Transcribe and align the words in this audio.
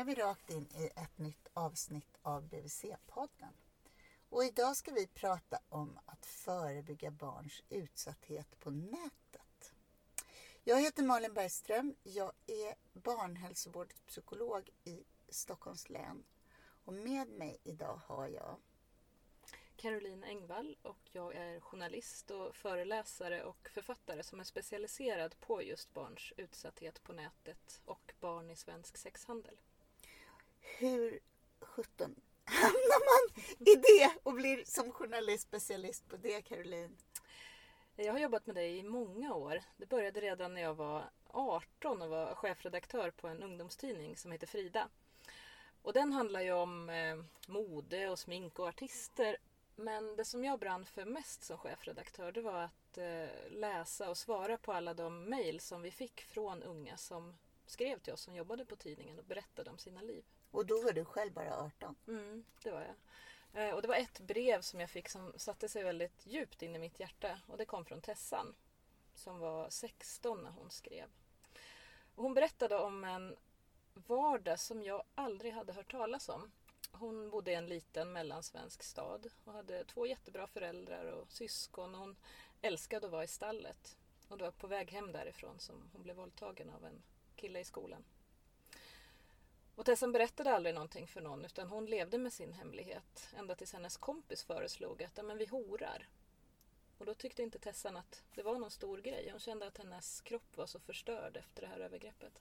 smäller 0.00 0.16
vi 0.16 0.22
rakt 0.22 0.50
in 0.50 0.68
i 0.76 0.86
ett 0.86 1.18
nytt 1.18 1.48
avsnitt 1.54 2.18
av 2.22 2.48
BVC-podden. 2.48 3.52
Och 4.28 4.44
idag 4.44 4.76
ska 4.76 4.92
vi 4.92 5.06
prata 5.06 5.58
om 5.68 5.98
att 6.06 6.26
förebygga 6.26 7.10
barns 7.10 7.62
utsatthet 7.68 8.60
på 8.60 8.70
nätet. 8.70 9.74
Jag 10.64 10.80
heter 10.80 11.02
Malin 11.02 11.34
Bergström. 11.34 11.94
Jag 12.02 12.32
är 12.46 12.74
barnhälsovårdspsykolog 12.92 14.70
i 14.84 15.04
Stockholms 15.28 15.88
län. 15.88 16.24
Och 16.84 16.92
med 16.92 17.28
mig 17.28 17.58
idag 17.64 18.00
har 18.06 18.28
jag 18.28 18.56
Caroline 19.76 20.24
Engvall 20.24 20.76
och 20.82 21.00
jag 21.12 21.34
är 21.34 21.60
journalist 21.60 22.30
och 22.30 22.56
föreläsare 22.56 23.44
och 23.44 23.68
författare 23.74 24.22
som 24.22 24.40
är 24.40 24.44
specialiserad 24.44 25.40
på 25.40 25.62
just 25.62 25.94
barns 25.94 26.32
utsatthet 26.36 27.02
på 27.02 27.12
nätet 27.12 27.80
och 27.84 28.14
barn 28.20 28.50
i 28.50 28.56
svensk 28.56 28.96
sexhandel. 28.96 29.60
Hur 30.60 31.20
sjutton 31.60 32.14
hamnar 32.44 33.00
man 33.10 33.44
i 33.58 33.74
det 33.74 34.12
och 34.22 34.32
blir 34.32 34.64
som 34.64 34.92
journalist 34.92 35.48
specialist 35.48 36.08
på 36.08 36.16
det 36.16 36.42
Caroline? 36.42 36.96
Jag 37.96 38.12
har 38.12 38.20
jobbat 38.20 38.46
med 38.46 38.56
dig 38.56 38.78
i 38.78 38.82
många 38.82 39.34
år. 39.34 39.62
Det 39.76 39.86
började 39.86 40.20
redan 40.20 40.54
när 40.54 40.60
jag 40.60 40.74
var 40.74 41.10
18 41.26 42.02
och 42.02 42.08
var 42.08 42.34
chefredaktör 42.34 43.10
på 43.10 43.28
en 43.28 43.42
ungdomstidning 43.42 44.16
som 44.16 44.32
heter 44.32 44.46
Frida. 44.46 44.88
Och 45.82 45.92
den 45.92 46.12
handlar 46.12 46.40
ju 46.40 46.52
om 46.52 46.90
eh, 46.90 47.16
mode 47.46 48.08
och 48.08 48.18
smink 48.18 48.58
och 48.58 48.68
artister 48.68 49.36
men 49.76 50.16
det 50.16 50.24
som 50.24 50.44
jag 50.44 50.58
brann 50.58 50.84
för 50.84 51.04
mest 51.04 51.42
som 51.42 51.58
chefredaktör 51.58 52.32
det 52.32 52.40
var 52.40 52.62
att 52.62 52.98
eh, 52.98 53.50
läsa 53.50 54.10
och 54.10 54.18
svara 54.18 54.56
på 54.56 54.72
alla 54.72 54.94
de 54.94 55.24
mejl 55.24 55.60
som 55.60 55.82
vi 55.82 55.90
fick 55.90 56.20
från 56.20 56.62
unga 56.62 56.96
som 56.96 57.34
skrev 57.66 57.98
till 57.98 58.12
oss 58.12 58.20
som 58.20 58.34
jobbade 58.34 58.64
på 58.64 58.76
tidningen 58.76 59.18
och 59.18 59.24
berättade 59.24 59.70
om 59.70 59.78
sina 59.78 60.00
liv. 60.00 60.24
Och 60.50 60.66
då 60.66 60.82
var 60.82 60.92
du 60.92 61.04
själv 61.04 61.32
bara 61.32 61.56
18? 61.56 61.96
Mm, 62.08 62.44
det 62.62 62.70
var 62.70 62.80
jag. 62.80 62.94
Eh, 63.52 63.74
och 63.74 63.82
det 63.82 63.88
var 63.88 63.94
ett 63.94 64.20
brev 64.20 64.60
som 64.60 64.80
jag 64.80 64.90
fick 64.90 65.08
som 65.08 65.32
satte 65.36 65.68
sig 65.68 65.82
väldigt 65.82 66.26
djupt 66.26 66.62
in 66.62 66.76
i 66.76 66.78
mitt 66.78 67.00
hjärta 67.00 67.40
och 67.46 67.56
det 67.56 67.64
kom 67.64 67.84
från 67.84 68.00
Tessan 68.00 68.54
som 69.14 69.38
var 69.38 69.70
16 69.70 70.42
när 70.42 70.50
hon 70.50 70.70
skrev. 70.70 71.06
Och 72.14 72.22
hon 72.22 72.34
berättade 72.34 72.78
om 72.78 73.04
en 73.04 73.36
vardag 73.94 74.60
som 74.60 74.82
jag 74.82 75.02
aldrig 75.14 75.52
hade 75.52 75.72
hört 75.72 75.90
talas 75.90 76.28
om. 76.28 76.52
Hon 76.92 77.30
bodde 77.30 77.50
i 77.50 77.54
en 77.54 77.66
liten 77.66 78.12
mellansvensk 78.12 78.82
stad 78.82 79.26
och 79.44 79.52
hade 79.52 79.84
två 79.84 80.06
jättebra 80.06 80.46
föräldrar 80.46 81.04
och 81.04 81.32
syskon. 81.32 81.94
Och 81.94 82.00
hon 82.00 82.16
älskade 82.62 83.06
att 83.06 83.12
vara 83.12 83.24
i 83.24 83.28
stallet. 83.28 83.96
Och 84.28 84.38
det 84.38 84.44
var 84.44 84.50
på 84.50 84.66
väg 84.66 84.90
hem 84.90 85.12
därifrån 85.12 85.58
som 85.58 85.90
hon 85.92 86.02
blev 86.02 86.16
våldtagen 86.16 86.70
av 86.70 86.84
en 86.84 87.02
kille 87.36 87.60
i 87.60 87.64
skolan. 87.64 88.04
Och 89.80 89.86
Tessan 89.86 90.12
berättade 90.12 90.54
aldrig 90.54 90.74
någonting 90.74 91.06
för 91.06 91.20
någon 91.20 91.44
utan 91.44 91.68
hon 91.68 91.86
levde 91.86 92.18
med 92.18 92.32
sin 92.32 92.52
hemlighet 92.52 93.28
ända 93.36 93.54
tills 93.54 93.72
hennes 93.72 93.96
kompis 93.96 94.42
föreslog 94.42 95.02
att 95.02 95.24
men 95.24 95.38
vi 95.38 95.46
horar. 95.46 96.08
Och 96.98 97.06
då 97.06 97.14
tyckte 97.14 97.42
inte 97.42 97.58
Tessan 97.58 97.96
att 97.96 98.22
det 98.34 98.42
var 98.42 98.58
någon 98.58 98.70
stor 98.70 98.98
grej. 98.98 99.28
Hon 99.30 99.40
kände 99.40 99.66
att 99.66 99.78
hennes 99.78 100.20
kropp 100.20 100.56
var 100.56 100.66
så 100.66 100.80
förstörd 100.80 101.36
efter 101.36 101.62
det 101.62 101.68
här 101.68 101.80
övergreppet. 101.80 102.40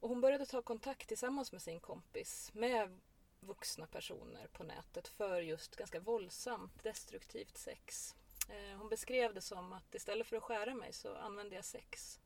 Och 0.00 0.08
hon 0.08 0.20
började 0.20 0.46
ta 0.46 0.62
kontakt 0.62 1.08
tillsammans 1.08 1.52
med 1.52 1.62
sin 1.62 1.80
kompis 1.80 2.50
med 2.54 3.00
vuxna 3.40 3.86
personer 3.86 4.46
på 4.46 4.64
nätet 4.64 5.08
för 5.08 5.40
just 5.40 5.76
ganska 5.76 6.00
våldsamt 6.00 6.82
destruktivt 6.82 7.58
sex. 7.58 8.14
Eh, 8.48 8.78
hon 8.78 8.88
beskrev 8.88 9.34
det 9.34 9.40
som 9.40 9.72
att 9.72 9.94
istället 9.94 10.26
för 10.26 10.36
att 10.36 10.42
skära 10.42 10.74
mig 10.74 10.92
så 10.92 11.14
använde 11.14 11.54
jag 11.54 11.64
sex. 11.64 12.20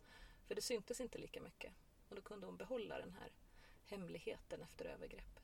För 0.49 0.55
det 0.55 0.63
syntes 0.63 1.01
inte 1.01 1.19
lika 1.19 1.41
mycket. 1.41 1.73
Och 2.09 2.17
då 2.17 2.23
kunde 2.23 2.47
hon 2.47 2.57
behålla 2.57 2.99
den 2.99 3.13
här 3.21 3.33
hemligheten 3.87 4.63
efter 4.63 4.85
övergreppet. 4.85 5.43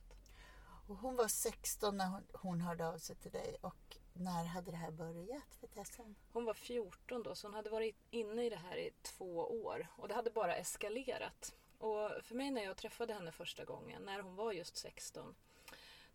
Och 0.89 0.97
hon 0.97 1.17
var 1.17 1.29
16 1.29 1.97
när 1.97 2.07
hon, 2.07 2.27
hon 2.33 2.61
hörde 2.61 2.89
av 2.89 2.99
sig 2.99 3.17
till 3.17 3.31
dig 3.31 3.57
och 3.61 3.97
när 4.13 4.45
hade 4.45 4.71
det 4.71 4.77
här 4.77 4.91
börjat 4.91 5.55
för 5.61 5.67
Tessan? 5.67 6.15
Hon 6.33 6.45
var 6.45 6.55
14 6.55 7.23
då 7.23 7.35
så 7.35 7.47
hon 7.47 7.55
hade 7.55 7.71
varit 7.71 7.97
inne 8.11 8.47
i 8.47 8.51
det 8.51 8.57
här 8.57 8.77
i 8.77 8.91
två 9.03 9.37
år 9.65 9.87
och 9.97 10.09
det 10.09 10.15
hade 10.15 10.31
bara 10.31 10.57
eskalerat. 10.57 11.55
Och 11.79 12.11
för 12.23 12.35
mig 12.35 12.51
när 12.51 12.65
jag 12.65 12.77
träffade 12.77 13.15
henne 13.15 13.33
första 13.33 13.65
gången, 13.65 14.03
när 14.03 14.21
hon 14.21 14.37
var 14.37 14.53
just 14.53 14.77
16, 14.77 15.35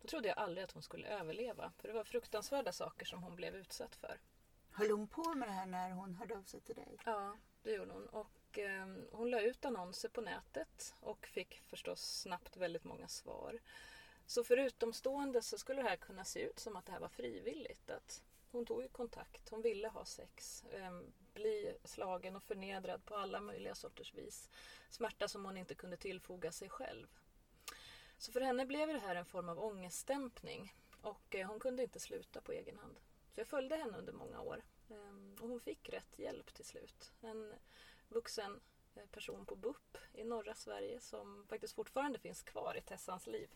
då 0.02 0.08
trodde 0.08 0.28
jag 0.28 0.38
aldrig 0.38 0.64
att 0.64 0.72
hon 0.72 0.82
skulle 0.82 1.08
överleva. 1.08 1.72
För 1.78 1.88
det 1.88 1.94
var 1.94 2.04
fruktansvärda 2.04 2.72
saker 2.72 3.06
som 3.06 3.22
hon 3.22 3.36
blev 3.36 3.56
utsatt 3.56 3.96
för. 3.96 4.20
Höll 4.70 4.90
hon 4.90 5.08
på 5.08 5.34
med 5.34 5.48
det 5.48 5.52
här 5.52 5.66
när 5.66 5.90
hon 5.90 6.14
hörde 6.14 6.38
av 6.38 6.42
sig 6.42 6.60
till 6.60 6.74
dig? 6.74 6.96
Ja, 7.04 7.36
det 7.62 7.72
gjorde 7.72 7.92
hon. 7.92 8.06
Och 8.06 8.30
eh, 8.58 8.86
hon 9.12 9.30
la 9.30 9.40
ut 9.40 9.64
annonser 9.64 10.08
på 10.08 10.20
nätet 10.20 10.94
och 11.00 11.26
fick 11.26 11.60
förstås 11.60 12.20
snabbt 12.20 12.56
väldigt 12.56 12.84
många 12.84 13.08
svar. 13.08 13.58
Så 14.26 14.44
för 14.44 14.56
utomstående 14.56 15.42
så 15.42 15.58
skulle 15.58 15.82
det 15.82 15.88
här 15.88 15.96
kunna 15.96 16.24
se 16.24 16.40
ut 16.40 16.58
som 16.58 16.76
att 16.76 16.86
det 16.86 16.92
här 16.92 17.00
var 17.00 17.08
frivilligt. 17.08 17.90
Att 17.90 18.22
hon 18.50 18.66
tog 18.66 18.82
ju 18.82 18.88
kontakt, 18.88 19.48
hon 19.48 19.62
ville 19.62 19.88
ha 19.88 20.04
sex, 20.04 20.64
eh, 20.72 21.00
bli 21.34 21.74
slagen 21.84 22.36
och 22.36 22.42
förnedrad 22.42 23.04
på 23.04 23.16
alla 23.16 23.40
möjliga 23.40 23.74
sorters 23.74 24.14
vis. 24.14 24.48
Smärta 24.90 25.28
som 25.28 25.44
hon 25.44 25.56
inte 25.56 25.74
kunde 25.74 25.96
tillfoga 25.96 26.52
sig 26.52 26.68
själv. 26.68 27.06
Så 28.18 28.32
för 28.32 28.40
henne 28.40 28.66
blev 28.66 28.88
det 28.88 28.98
här 28.98 29.14
en 29.14 29.24
form 29.24 29.48
av 29.48 29.64
ångestdämpning 29.64 30.74
och 31.02 31.34
eh, 31.34 31.46
hon 31.46 31.60
kunde 31.60 31.82
inte 31.82 32.00
sluta 32.00 32.40
på 32.40 32.52
egen 32.52 32.78
hand. 32.78 32.96
Så 33.34 33.40
jag 33.40 33.46
följde 33.46 33.76
henne 33.76 33.98
under 33.98 34.12
många 34.12 34.40
år 34.40 34.62
ehm, 34.90 35.36
och 35.40 35.48
hon 35.48 35.60
fick 35.60 35.88
rätt 35.88 36.18
hjälp 36.18 36.54
till 36.54 36.64
slut. 36.64 37.12
En 37.20 37.54
vuxen 38.08 38.60
eh, 38.94 39.06
person 39.06 39.46
på 39.46 39.56
BUP 39.56 39.98
i 40.12 40.24
norra 40.24 40.54
Sverige 40.54 41.00
som 41.00 41.46
faktiskt 41.48 41.74
fortfarande 41.74 42.18
finns 42.18 42.42
kvar 42.42 42.76
i 42.76 42.80
Tessans 42.80 43.26
liv. 43.26 43.50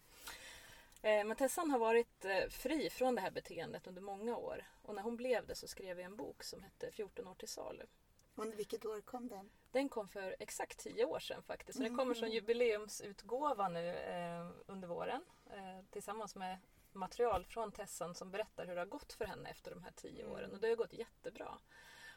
Eh, 1.03 1.25
men 1.25 1.37
Tessan 1.37 1.71
har 1.71 1.79
varit 1.79 2.25
eh, 2.25 2.49
fri 2.49 2.91
från 2.91 3.15
det 3.15 3.21
här 3.21 3.31
beteendet 3.31 3.87
under 3.87 4.03
många 4.03 4.37
år. 4.37 4.65
Och 4.83 4.95
när 4.95 5.03
hon 5.03 5.17
blev 5.17 5.47
det 5.47 5.55
så 5.55 5.69
skrev 5.69 5.97
vi 5.97 6.03
en 6.03 6.17
bok 6.17 6.43
som 6.43 6.63
hette 6.63 6.91
14 6.91 7.29
år 7.29 7.35
till 7.35 7.49
salu. 7.49 7.87
Under 8.35 8.57
vilket 8.57 8.85
år 8.85 9.01
kom 9.01 9.29
den? 9.29 9.51
Den 9.71 9.89
kom 9.89 10.09
för 10.09 10.37
exakt 10.39 10.79
tio 10.79 11.05
år 11.05 11.19
sedan 11.19 11.43
faktiskt. 11.43 11.77
Så 11.77 11.83
den 11.83 11.97
kommer 11.97 12.15
som 12.15 12.25
mm. 12.25 12.34
jubileumsutgåva 12.34 13.69
nu 13.69 13.89
eh, 13.89 14.51
under 14.67 14.89
våren. 14.89 15.25
Eh, 15.51 15.84
tillsammans 15.91 16.34
med 16.34 16.59
material 16.93 17.45
från 17.45 17.73
Tessan 17.73 18.15
som 18.15 18.31
berättar 18.31 18.67
hur 18.67 18.75
det 18.75 18.81
har 18.81 18.87
gått 18.87 19.13
för 19.13 19.25
henne 19.25 19.51
efter 19.51 19.71
de 19.71 19.83
här 19.83 19.93
tio 19.97 20.25
åren. 20.25 20.45
Mm. 20.45 20.55
Och 20.55 20.61
det 20.61 20.69
har 20.69 20.77
gått 20.77 20.93
jättebra. 20.93 21.59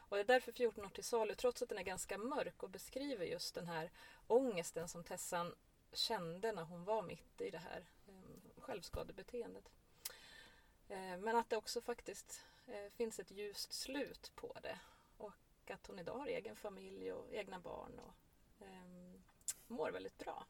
Och 0.08 0.16
det 0.16 0.22
är 0.22 0.24
därför 0.24 0.52
14 0.52 0.84
år 0.84 0.88
till 0.88 1.04
salu, 1.04 1.34
trots 1.34 1.62
att 1.62 1.68
den 1.68 1.78
är 1.78 1.82
ganska 1.82 2.18
mörk 2.18 2.62
och 2.62 2.70
beskriver 2.70 3.24
just 3.24 3.54
den 3.54 3.66
här 3.66 3.90
ångesten 4.26 4.88
som 4.88 5.04
Tessan 5.04 5.54
kände 5.92 6.52
när 6.52 6.62
hon 6.62 6.84
var 6.84 7.02
mitt 7.02 7.40
i 7.40 7.50
det 7.50 7.58
här 7.58 7.86
eh, 8.08 8.60
självskadebeteendet. 8.62 9.70
Eh, 10.88 11.16
men 11.18 11.36
att 11.36 11.50
det 11.50 11.56
också 11.56 11.80
faktiskt 11.80 12.44
eh, 12.66 12.92
finns 12.92 13.20
ett 13.20 13.30
ljust 13.30 13.72
slut 13.72 14.32
på 14.34 14.58
det. 14.62 14.78
Och 15.18 15.70
att 15.70 15.86
hon 15.86 15.98
idag 15.98 16.18
har 16.18 16.26
egen 16.26 16.56
familj 16.56 17.12
och 17.12 17.32
egna 17.32 17.60
barn 17.60 17.98
och 17.98 18.14
ehm, 18.66 19.22
mår 19.66 19.90
väldigt 19.90 20.18
bra. 20.18 20.46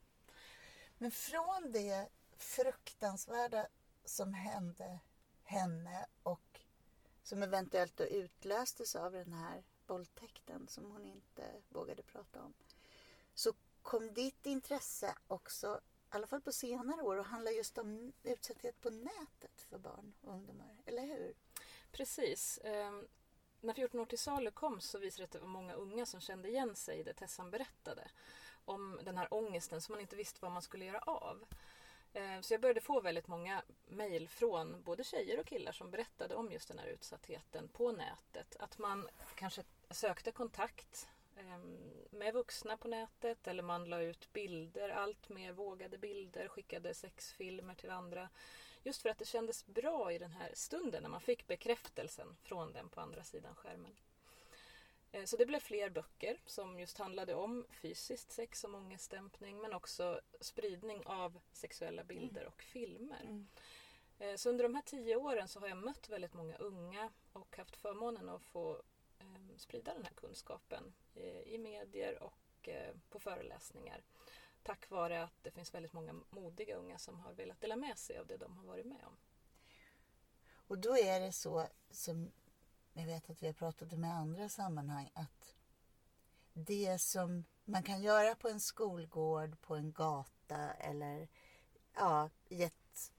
Men 0.98 1.10
från 1.10 1.72
det 1.72 2.08
fruktansvärda 2.36 3.66
som 4.04 4.34
hände 4.34 4.98
henne 5.44 6.06
och 6.22 6.60
som 7.26 7.42
eventuellt 7.42 7.96
då 7.96 8.04
utlöstes 8.04 8.96
av 8.96 9.12
den 9.12 9.32
här 9.32 9.64
våldtäkten 9.86 10.68
som 10.68 10.90
hon 10.90 11.06
inte 11.06 11.42
vågade 11.68 12.02
prata 12.02 12.42
om. 12.42 12.54
Så 13.34 13.52
kom 13.82 14.14
ditt 14.14 14.46
intresse 14.46 15.14
också 15.28 15.80
i 16.12 16.16
alla 16.16 16.26
fall 16.26 16.40
på 16.40 16.52
senare 16.52 17.02
år 17.02 17.18
att 17.18 17.26
handla 17.26 17.50
just 17.50 17.78
om 17.78 18.12
utsatthet 18.22 18.80
på 18.80 18.90
nätet 18.90 19.60
för 19.68 19.78
barn 19.78 20.12
och 20.20 20.32
ungdomar, 20.32 20.76
eller 20.86 21.02
hur? 21.02 21.34
Precis. 21.92 22.58
Um, 22.64 23.08
när 23.60 23.74
14 23.74 24.00
år 24.00 24.06
till 24.06 24.18
salu 24.18 24.50
kom 24.50 24.80
så 24.80 24.98
visade 24.98 25.22
det 25.22 25.24
att 25.24 25.30
det 25.30 25.38
var 25.38 25.48
många 25.48 25.74
unga 25.74 26.06
som 26.06 26.20
kände 26.20 26.48
igen 26.48 26.76
sig 26.76 26.98
i 26.98 27.02
det 27.02 27.14
Tessan 27.14 27.50
berättade. 27.50 28.08
Om 28.64 29.00
den 29.02 29.16
här 29.16 29.34
ångesten 29.34 29.80
som 29.80 29.92
man 29.92 30.00
inte 30.00 30.16
visste 30.16 30.38
vad 30.42 30.52
man 30.52 30.62
skulle 30.62 30.84
göra 30.84 30.98
av. 30.98 31.44
Eh, 32.16 32.40
så 32.40 32.54
jag 32.54 32.60
började 32.60 32.80
få 32.80 33.00
väldigt 33.00 33.28
många 33.28 33.62
mejl 33.86 34.28
från 34.28 34.82
både 34.82 35.04
tjejer 35.04 35.40
och 35.40 35.46
killar 35.46 35.72
som 35.72 35.90
berättade 35.90 36.34
om 36.34 36.52
just 36.52 36.68
den 36.68 36.78
här 36.78 36.86
utsattheten 36.86 37.68
på 37.68 37.92
nätet. 37.92 38.56
Att 38.58 38.78
man 38.78 39.08
kanske 39.34 39.62
sökte 39.90 40.32
kontakt 40.32 41.08
ehm, 41.36 41.78
med 42.10 42.34
vuxna 42.34 42.76
på 42.76 42.88
nätet 42.88 43.46
eller 43.46 43.62
man 43.62 43.84
la 43.84 44.00
ut 44.00 44.32
bilder, 44.32 44.88
allt 44.88 45.28
mer 45.28 45.52
vågade 45.52 45.98
bilder, 45.98 46.48
skickade 46.48 46.94
sexfilmer 46.94 47.74
till 47.74 47.90
andra. 47.90 48.28
Just 48.82 49.02
för 49.02 49.08
att 49.08 49.18
det 49.18 49.24
kändes 49.24 49.66
bra 49.66 50.12
i 50.12 50.18
den 50.18 50.32
här 50.32 50.50
stunden 50.54 51.02
när 51.02 51.10
man 51.10 51.20
fick 51.20 51.46
bekräftelsen 51.46 52.36
från 52.42 52.72
den 52.72 52.88
på 52.88 53.00
andra 53.00 53.22
sidan 53.22 53.54
skärmen. 53.54 53.96
Ehm, 55.16 55.26
så 55.26 55.36
det 55.36 55.46
blev 55.46 55.60
fler 55.60 55.90
böcker 55.90 56.40
som 56.46 56.80
just 56.80 56.98
handlade 56.98 57.34
om 57.34 57.66
fysiskt 57.70 58.32
sex 58.32 58.64
och 58.64 58.74
ångestdämpning 58.74 59.58
men 59.60 59.72
också 59.72 60.20
spridning 60.40 61.06
av 61.06 61.40
sexuella 61.52 62.04
bilder 62.04 62.40
mm. 62.40 62.52
och 62.52 62.62
filmer. 62.62 63.22
Mm. 63.22 63.48
Ehm, 64.18 64.38
så 64.38 64.50
under 64.50 64.62
de 64.62 64.74
här 64.74 64.82
tio 64.82 65.16
åren 65.16 65.48
så 65.48 65.60
har 65.60 65.68
jag 65.68 65.78
mött 65.78 66.08
väldigt 66.08 66.34
många 66.34 66.56
unga 66.56 67.10
och 67.32 67.56
haft 67.56 67.76
förmånen 67.76 68.28
att 68.28 68.42
få 68.42 68.82
sprida 69.56 69.94
den 69.94 70.04
här 70.04 70.12
kunskapen 70.14 70.94
i 71.44 71.58
medier 71.58 72.22
och 72.22 72.68
eh, 72.68 72.94
på 73.10 73.18
föreläsningar. 73.18 74.04
tack 74.62 74.90
vare 74.90 75.22
att 75.22 75.42
det 75.42 75.50
finns 75.50 75.74
väldigt 75.74 75.92
många 75.92 76.20
modiga 76.30 76.76
unga 76.76 76.98
som 76.98 77.20
har 77.20 77.32
velat 77.32 77.60
dela 77.60 77.76
med 77.76 77.98
sig 77.98 78.18
av 78.18 78.26
det 78.26 78.36
de 78.36 78.56
har 78.56 78.64
varit 78.64 78.86
med 78.86 79.04
om. 79.06 79.16
Och 80.48 80.78
då 80.78 80.96
är 80.96 81.20
det 81.20 81.32
så 81.32 81.66
som 81.90 82.32
jag 82.96 83.06
vet 83.06 83.30
att 83.30 83.42
vi 83.42 83.46
har 83.46 83.54
pratat 83.54 83.92
om 83.92 84.04
i 84.04 84.08
andra 84.08 84.48
sammanhang 84.48 85.10
att 85.14 85.54
det 86.52 86.98
som 86.98 87.44
man 87.64 87.82
kan 87.82 88.02
göra 88.02 88.34
på 88.34 88.48
en 88.48 88.60
skolgård, 88.60 89.60
på 89.60 89.74
en 89.74 89.92
gata 89.92 90.72
eller 90.72 91.28
ja, 91.94 92.30
i, 92.48 92.62
ett, 92.62 93.12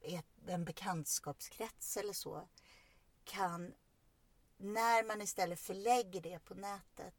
i 0.00 0.14
ett, 0.14 0.26
en 0.46 0.64
bekantskapskrets 0.64 1.96
eller 1.96 2.12
så 2.12 2.48
kan, 3.24 3.74
när 4.56 5.04
man 5.04 5.22
istället 5.22 5.60
förlägger 5.60 6.20
det 6.20 6.38
på 6.38 6.54
nätet, 6.54 7.14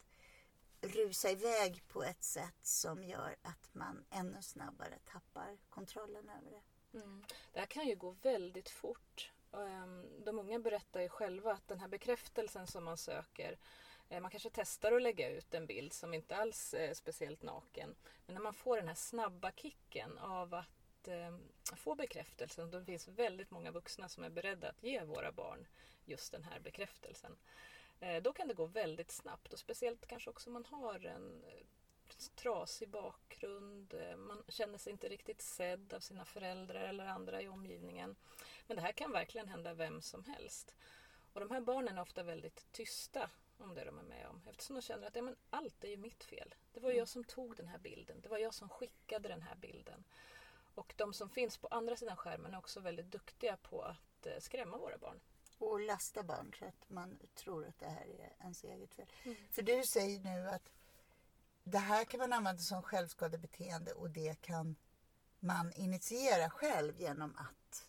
rusa 0.82 1.30
iväg 1.30 1.84
på 1.88 2.04
ett 2.04 2.24
sätt 2.24 2.66
som 2.66 3.04
gör 3.04 3.36
att 3.42 3.70
man 3.74 4.06
ännu 4.10 4.42
snabbare 4.42 5.00
tappar 5.06 5.58
kontrollen 5.70 6.30
över 6.30 6.52
det. 6.52 6.98
Mm. 6.98 7.24
Det 7.54 7.60
här 7.60 7.68
kan 7.68 7.88
ju 7.88 7.96
gå 7.96 8.12
väldigt 8.12 8.70
fort. 8.70 9.32
Ehm, 9.54 10.24
de 10.24 10.40
unga 10.40 10.60
berättar 10.60 11.02
ju 11.02 11.10
själva 11.10 11.52
att 11.52 11.68
den 11.68 11.80
här 11.80 11.88
bekräftelsen 11.88 12.68
som 12.68 12.84
man 12.84 12.98
söker 12.98 13.58
eh, 14.10 14.22
man 14.22 14.32
kanske 14.32 14.50
testar 14.54 14.92
att 14.92 15.02
lägga 15.02 15.30
ut 15.30 15.54
en 15.54 15.66
bild 15.66 15.94
som 15.94 16.14
inte 16.14 16.36
alls 16.36 16.74
är 16.74 16.94
speciellt 16.94 17.44
naken. 17.44 17.96
Men 18.26 18.34
när 18.34 18.42
man 18.42 18.54
får 18.54 18.78
den 18.78 18.88
här 18.88 18.96
snabba 18.96 19.52
kicken 19.52 20.18
av 20.18 20.54
att 20.54 21.08
ehm, 21.08 21.50
få 21.76 21.96
bekräftelsen. 21.96 22.72
Då 22.72 22.84
finns 22.84 23.08
väldigt 23.08 23.52
många 23.52 23.72
vuxna 23.72 24.10
som 24.10 24.24
är 24.24 24.30
beredda 24.30 24.70
att 24.70 24.84
ge 24.84 25.04
våra 25.04 25.32
barn 25.32 25.68
just 26.06 26.32
den 26.32 26.44
här 26.44 26.60
bekräftelsen. 26.60 27.38
Eh, 28.00 28.22
då 28.22 28.34
kan 28.34 28.48
det 28.48 28.54
gå 28.54 28.66
väldigt 28.66 29.12
snabbt 29.12 29.54
och 29.54 29.60
speciellt 29.60 30.08
kanske 30.08 30.30
också 30.30 30.50
om 30.50 30.54
man 30.54 30.66
har 30.66 31.06
en 31.06 31.44
eh, 31.44 31.66
trasig 32.36 32.90
bakgrund. 32.90 33.94
Man 34.18 34.44
känner 34.48 34.78
sig 34.78 34.92
inte 34.92 35.10
riktigt 35.10 35.42
sedd 35.42 35.94
av 35.94 36.00
sina 36.00 36.26
föräldrar 36.26 36.82
eller 36.82 37.06
andra 37.06 37.42
i 37.42 37.48
omgivningen. 37.48 38.16
Men 38.70 38.76
det 38.76 38.82
här 38.82 38.92
kan 38.92 39.12
verkligen 39.12 39.48
hända 39.48 39.74
vem 39.74 40.02
som 40.02 40.24
helst. 40.26 40.76
Och 41.34 41.40
de 41.40 41.52
här 41.52 41.62
barnen 41.62 41.98
är 41.98 42.02
ofta 42.02 42.24
väldigt 42.24 42.72
tysta 42.72 43.30
om 43.58 43.74
det 43.74 43.86
de 43.86 44.00
är 44.00 44.04
med 44.04 44.28
om. 44.28 44.42
Eftersom 44.50 44.76
de 44.76 44.82
känner 44.82 45.08
att 45.08 45.16
ja, 45.16 45.22
men 45.22 45.36
allt 45.50 45.84
är 45.84 45.88
ju 45.88 45.98
mitt 45.98 46.24
fel. 46.24 46.56
Det 46.74 46.80
var 46.80 46.92
jag 46.92 47.08
som 47.08 47.24
tog 47.24 47.56
den 47.56 47.68
här 47.68 47.78
bilden. 47.78 48.22
Det 48.22 48.30
var 48.30 48.38
jag 48.38 48.54
som 48.54 48.70
skickade 48.70 49.30
den 49.30 49.42
här 49.42 49.56
bilden. 49.56 50.04
Och 50.76 50.94
de 50.98 51.14
som 51.14 51.30
finns 51.30 51.58
på 51.58 51.68
andra 51.68 51.96
sidan 51.96 52.18
skärmen 52.18 52.54
är 52.54 52.58
också 52.58 52.80
väldigt 52.80 53.12
duktiga 53.12 53.58
på 53.58 53.82
att 53.82 54.26
eh, 54.26 54.40
skrämma 54.40 54.78
våra 54.78 54.98
barn. 54.98 55.20
Och 55.58 55.80
lasta 55.80 56.24
barn 56.24 56.54
så 56.60 56.66
att 56.66 56.90
man 56.90 57.20
tror 57.36 57.68
att 57.68 57.80
det 57.80 57.90
här 57.90 58.08
är 58.08 58.34
ens 58.40 58.64
eget 58.64 58.94
fel. 58.94 59.08
Mm. 59.24 59.38
För 59.52 59.62
du 59.62 59.84
säger 59.94 60.20
nu 60.20 60.50
att 60.50 60.72
det 61.64 61.78
här 61.78 62.06
kan 62.06 62.20
man 62.20 62.34
använda 62.34 62.62
som 62.62 62.84
självskadebeteende 62.84 63.92
och 63.92 64.10
det 64.10 64.42
kan 64.42 64.76
man 65.40 65.74
initiera 65.74 66.50
själv 66.50 67.00
genom 67.00 67.36
att 67.36 67.89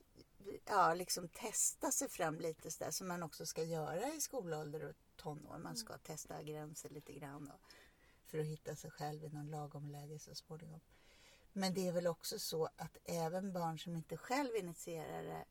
ja, 0.65 0.95
liksom 0.95 1.29
testa 1.29 1.91
sig 1.91 2.09
fram 2.09 2.41
lite 2.41 2.71
sådär 2.71 2.91
som 2.91 3.09
man 3.09 3.23
också 3.23 3.47
ska 3.47 3.63
göra 3.63 4.15
i 4.15 4.21
skolålder 4.21 4.89
och 4.89 4.95
tonår. 5.17 5.59
Man 5.59 5.77
ska 5.77 5.93
mm. 5.93 6.01
testa 6.03 6.43
gränser 6.43 6.89
lite 6.89 7.13
grann 7.13 7.51
och, 7.51 7.61
för 8.27 8.39
att 8.39 8.47
hitta 8.47 8.77
sig 8.77 8.91
själv 8.91 9.25
i 9.25 9.29
någon 9.29 9.51
lagom 9.51 9.91
läge 9.91 10.19
så 10.19 10.35
småningom. 10.35 10.81
Men 11.53 11.75
det 11.75 11.89
är 11.89 11.93
väl 11.93 12.07
också 12.07 12.39
så 12.39 12.69
att 12.77 12.99
även 13.05 13.53
barn 13.53 13.79
som 13.79 13.97
inte 13.97 14.17
själv 14.17 14.57
initierar 14.57 15.23
det 15.23 15.45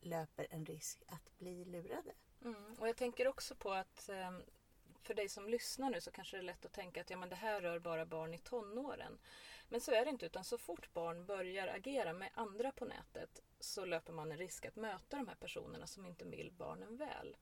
löper 0.00 0.46
en 0.50 0.66
risk 0.66 1.02
att 1.06 1.38
bli 1.38 1.64
lurade. 1.64 2.12
Mm. 2.44 2.76
Och 2.78 2.88
jag 2.88 2.96
tänker 2.96 3.28
också 3.28 3.54
på 3.54 3.72
att 3.72 4.08
ehm, 4.08 4.42
för 5.02 5.14
dig 5.14 5.28
som 5.28 5.48
lyssnar 5.48 5.90
nu 5.90 6.00
så 6.00 6.10
kanske 6.10 6.36
det 6.36 6.40
är 6.40 6.42
lätt 6.42 6.64
att 6.64 6.72
tänka 6.72 7.00
att 7.00 7.10
ja, 7.10 7.16
men 7.16 7.28
det 7.28 7.36
här 7.36 7.60
rör 7.60 7.78
bara 7.78 8.06
barn 8.06 8.34
i 8.34 8.38
tonåren. 8.38 9.18
Men 9.68 9.80
så 9.80 9.92
är 9.92 10.04
det 10.04 10.10
inte 10.10 10.26
utan 10.26 10.44
så 10.44 10.58
fort 10.58 10.92
barn 10.94 11.26
börjar 11.26 11.68
agera 11.68 12.12
med 12.12 12.30
andra 12.34 12.72
på 12.72 12.84
nätet 12.84 13.42
så 13.60 13.84
löper 13.84 14.12
man 14.12 14.32
en 14.32 14.38
risk 14.38 14.66
att 14.66 14.76
möta 14.76 15.16
de 15.16 15.28
här 15.28 15.34
personerna 15.34 15.86
som 15.86 16.06
inte 16.06 16.24
vill 16.24 16.52
barnen 16.58 16.96
väl. 16.96 17.36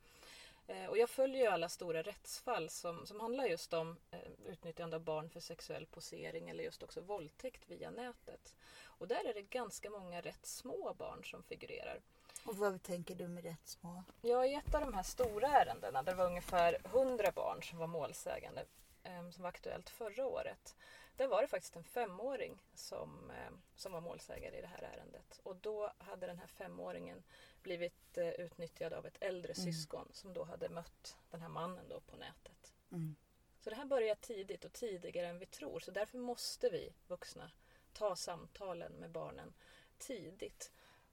Eh, 0.66 0.86
och 0.86 0.98
jag 0.98 1.10
följer 1.10 1.42
ju 1.42 1.46
alla 1.46 1.68
stora 1.68 2.02
rättsfall 2.02 2.70
som, 2.70 3.06
som 3.06 3.20
handlar 3.20 3.44
just 3.44 3.72
om 3.72 3.96
eh, 4.10 4.18
utnyttjande 4.46 4.96
av 4.96 5.02
barn 5.02 5.30
för 5.30 5.40
sexuell 5.40 5.86
posering 5.86 6.48
eller 6.50 6.64
just 6.64 6.82
också 6.82 7.00
våldtäkt 7.00 7.70
via 7.70 7.90
nätet. 7.90 8.54
Och 8.82 9.08
där 9.08 9.28
är 9.28 9.34
det 9.34 9.42
ganska 9.42 9.90
många 9.90 10.20
rätt 10.20 10.46
små 10.46 10.94
barn 10.98 11.24
som 11.24 11.42
figurerar. 11.42 12.00
Och 12.44 12.56
vad 12.56 12.82
tänker 12.82 13.14
du 13.14 13.28
med 13.28 13.44
rätt 13.44 13.68
små? 13.68 14.04
Ja, 14.22 14.46
i 14.46 14.54
ett 14.54 14.74
av 14.74 14.80
de 14.80 14.94
här 14.94 15.02
stora 15.02 15.48
ärendena 15.48 16.02
där 16.02 16.12
det 16.12 16.18
var 16.18 16.26
ungefär 16.26 16.78
100 16.84 17.32
barn 17.34 17.62
som 17.62 17.78
var 17.78 17.86
målsägande 17.86 18.64
eh, 19.02 19.30
som 19.30 19.42
var 19.42 19.48
aktuellt 19.48 19.90
förra 19.90 20.26
året. 20.26 20.76
Där 21.16 21.26
var 21.26 21.42
det 21.42 21.48
faktiskt 21.48 21.76
en 21.76 21.84
femåring 21.84 22.62
som, 22.74 23.30
eh, 23.30 23.52
som 23.76 23.92
var 23.92 24.00
målsägare 24.00 24.58
i 24.58 24.60
det 24.60 24.66
här 24.66 24.82
ärendet. 24.82 25.40
Och 25.42 25.56
då 25.56 25.92
hade 25.98 26.26
den 26.26 26.38
här 26.38 26.46
femåringen 26.46 27.22
blivit 27.62 28.18
eh, 28.18 28.28
utnyttjad 28.28 28.92
av 28.92 29.06
ett 29.06 29.16
äldre 29.20 29.52
mm. 29.52 29.64
syskon 29.64 30.08
som 30.12 30.34
då 30.34 30.44
hade 30.44 30.68
mött 30.68 31.16
den 31.30 31.40
här 31.40 31.48
mannen 31.48 31.88
då 31.88 32.00
på 32.00 32.16
nätet. 32.16 32.74
Mm. 32.92 33.16
Så 33.60 33.70
det 33.70 33.76
här 33.76 33.84
börjar 33.84 34.14
tidigt 34.14 34.64
och 34.64 34.72
tidigare 34.72 35.26
än 35.26 35.38
vi 35.38 35.46
tror. 35.46 35.80
Så 35.80 35.90
därför 35.90 36.18
måste 36.18 36.68
vi 36.68 36.92
vuxna 37.06 37.50
ta 37.92 38.16
samtalen 38.16 38.92
med 38.92 39.10
barnen 39.10 39.54
tidigt. 39.98 40.72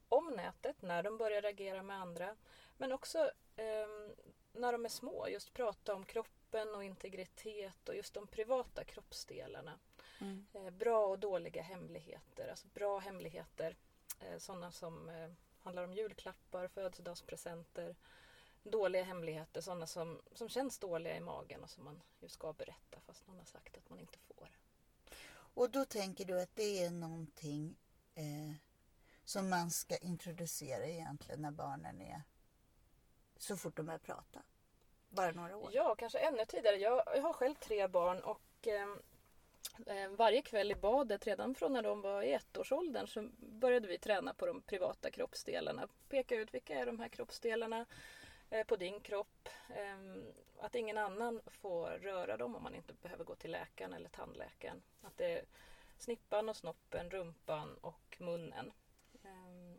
Om 0.09 0.33
nätet, 0.37 0.81
när 0.81 1.03
de 1.03 1.17
börjar 1.17 1.41
reagera 1.41 1.83
med 1.83 2.01
andra. 2.01 2.35
Men 2.77 2.91
också 2.91 3.31
eh, 3.55 3.87
när 4.53 4.71
de 4.71 4.85
är 4.85 4.89
små, 4.89 5.27
just 5.27 5.53
prata 5.53 5.95
om 5.95 6.05
kroppen 6.05 6.75
och 6.75 6.83
integritet 6.83 7.89
och 7.89 7.95
just 7.95 8.13
de 8.13 8.27
privata 8.27 8.83
kroppsdelarna. 8.83 9.79
Mm. 10.21 10.45
Eh, 10.53 10.69
bra 10.69 11.05
och 11.05 11.19
dåliga 11.19 11.61
hemligheter. 11.61 12.47
Alltså 12.47 12.67
bra 12.73 12.99
hemligheter, 12.99 13.75
eh, 14.19 14.37
sådana 14.37 14.71
som 14.71 15.09
eh, 15.09 15.31
handlar 15.59 15.83
om 15.83 15.93
julklappar, 15.93 16.67
födelsedagspresenter. 16.67 17.95
Dåliga 18.63 19.03
hemligheter, 19.03 19.61
sådana 19.61 19.87
som, 19.87 20.21
som 20.31 20.49
känns 20.49 20.79
dåliga 20.79 21.17
i 21.17 21.19
magen 21.19 21.63
och 21.63 21.69
som 21.69 21.83
man 21.83 22.01
ju 22.19 22.29
ska 22.29 22.53
berätta 22.53 22.99
fast 22.99 23.27
någon 23.27 23.37
har 23.37 23.45
sagt 23.45 23.77
att 23.77 23.89
man 23.89 23.99
inte 23.99 24.19
får. 24.19 24.49
Och 25.31 25.69
då 25.69 25.85
tänker 25.85 26.25
du 26.25 26.41
att 26.41 26.55
det 26.55 26.83
är 26.83 26.91
någonting 26.91 27.75
eh, 28.15 28.55
som 29.23 29.49
man 29.49 29.71
ska 29.71 29.97
introducera 29.97 30.85
egentligen 30.85 31.41
när 31.41 31.51
barnen 31.51 32.01
är 32.01 32.21
så 33.37 33.57
fort 33.57 33.75
de 33.75 33.85
börjar 33.85 33.99
prata? 33.99 34.41
Bara 35.09 35.31
några 35.31 35.57
år? 35.57 35.69
Ja, 35.73 35.95
kanske 35.95 36.19
ännu 36.19 36.45
tidigare. 36.45 36.75
Jag, 36.75 37.03
jag 37.15 37.21
har 37.21 37.33
själv 37.33 37.55
tre 37.55 37.87
barn 37.87 38.19
och 38.19 38.67
eh, 38.67 38.87
Eh, 38.87 39.10
Eh, 39.85 40.09
varje 40.09 40.41
kväll 40.41 40.71
i 40.71 40.75
badet, 40.75 41.27
redan 41.27 41.55
från 41.55 41.73
när 41.73 41.81
de 41.81 42.01
var 42.01 42.21
i 42.21 42.33
ettårsåldern, 42.33 43.07
så 43.07 43.29
började 43.37 43.87
vi 43.87 43.97
träna 43.97 44.33
på 44.33 44.45
de 44.45 44.61
privata 44.61 45.11
kroppsdelarna. 45.11 45.87
Peka 46.09 46.35
ut 46.35 46.53
vilka 46.53 46.79
är 46.79 46.85
de 46.85 46.99
här 46.99 47.07
kroppsdelarna 47.07 47.85
eh, 48.49 48.65
på 48.67 48.75
din 48.75 48.99
kropp. 48.99 49.49
Ehm, 49.75 50.23
att 50.59 50.75
ingen 50.75 50.97
annan 50.97 51.41
får 51.45 51.89
röra 51.89 52.37
dem 52.37 52.55
om 52.55 52.63
man 52.63 52.75
inte 52.75 52.93
behöver 52.93 53.23
gå 53.23 53.35
till 53.35 53.51
läkaren 53.51 53.93
eller 53.93 54.09
tandläkaren. 54.09 54.81
Att 55.01 55.17
det 55.17 55.25
är 55.25 55.45
snippan 55.97 56.49
och 56.49 56.57
snoppen, 56.57 57.09
rumpan 57.09 57.77
och 57.81 58.17
munnen. 58.19 58.71
Ehm, 59.23 59.77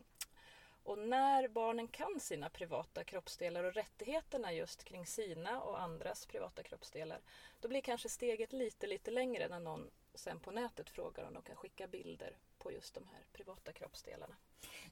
och 0.84 0.98
när 0.98 1.48
barnen 1.48 1.88
kan 1.88 2.20
sina 2.20 2.50
privata 2.50 3.04
kroppsdelar 3.04 3.64
och 3.64 3.74
rättigheterna 3.74 4.52
just 4.52 4.84
kring 4.84 5.06
sina 5.06 5.62
och 5.62 5.80
andras 5.80 6.26
privata 6.26 6.62
kroppsdelar, 6.62 7.20
då 7.60 7.68
blir 7.68 7.80
kanske 7.80 8.08
steget 8.08 8.52
lite, 8.52 8.86
lite 8.86 9.10
längre 9.10 9.48
när 9.48 9.60
någon 9.60 9.90
sen 10.14 10.40
på 10.40 10.50
nätet 10.50 10.90
frågar 10.90 11.24
om 11.24 11.34
de 11.34 11.42
kan 11.42 11.56
skicka 11.56 11.86
bilder 11.86 12.36
på 12.58 12.72
just 12.72 12.94
de 12.94 13.08
här 13.08 13.26
privata 13.32 13.72
kroppsdelarna. 13.72 14.36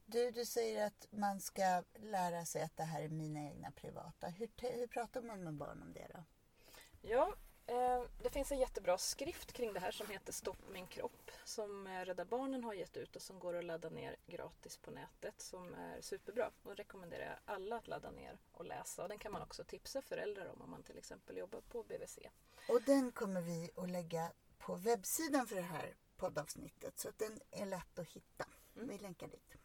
Du, 0.07 0.31
du 0.31 0.45
säger 0.45 0.87
att 0.87 1.07
man 1.11 1.41
ska 1.41 1.83
lära 1.95 2.45
sig 2.45 2.63
att 2.63 2.77
det 2.77 2.83
här 2.83 3.03
är 3.03 3.09
mina 3.09 3.41
egna 3.41 3.71
privata. 3.71 4.29
Hur, 4.29 4.49
hur 4.57 4.87
pratar 4.87 5.23
man 5.23 5.45
med 5.45 5.55
barn 5.55 5.83
om 5.83 5.93
det 5.93 6.07
då? 6.15 6.25
Ja, 7.03 7.35
det 8.23 8.31
finns 8.31 8.53
en 8.53 8.59
jättebra 8.59 8.99
skrift 8.99 9.53
kring 9.53 9.73
det 9.73 9.81
här 9.81 9.91
som 9.91 10.07
heter 10.07 10.33
Stopp 10.33 10.59
min 10.73 10.87
kropp 10.87 11.31
som 11.45 11.87
eh, 11.87 12.05
Rädda 12.05 12.25
Barnen 12.25 12.65
har 12.65 12.75
gett 12.75 12.97
ut 12.97 13.17
och 13.17 13.23
som 13.23 13.39
går 13.39 13.57
att 13.57 13.65
ladda 13.65 13.89
ner 13.89 14.17
gratis 14.27 14.77
på 14.77 14.91
nätet 14.91 15.41
som 15.41 15.75
är 15.75 16.01
superbra. 16.01 16.51
Och 16.63 16.77
rekommenderar 16.77 17.25
jag 17.25 17.37
alla 17.45 17.77
att 17.77 17.89
ladda 17.89 18.11
ner 18.11 18.39
och 18.53 18.65
läsa. 18.65 19.03
Och 19.03 19.09
den 19.09 19.19
kan 19.19 19.33
man 19.33 19.43
också 19.43 19.65
tipsa 19.65 20.03
föräldrar 20.03 20.47
om 20.47 20.63
om 20.63 20.71
man 20.71 20.83
till 20.83 20.99
exempel 20.99 21.37
jobbar 21.37 21.61
på 21.61 21.83
BVC. 21.83 22.19
Och 22.69 22.83
den 22.83 23.13
kommer 23.13 23.41
vi 23.41 23.71
att 23.77 23.91
lägga 23.91 24.33
på 24.59 24.75
webbsidan 24.75 25.47
för 25.47 25.57
det 25.57 25.63
här 25.63 25.95
poddavsnittet 26.17 26.99
så 26.99 27.09
att 27.09 27.19
den 27.19 27.41
är 27.51 27.67
lätt 27.67 27.99
att 27.99 28.09
hitta. 28.09 28.45
Mm. 28.77 28.89
Vi 28.89 28.99
länkar 28.99 29.29
dit. 29.29 29.60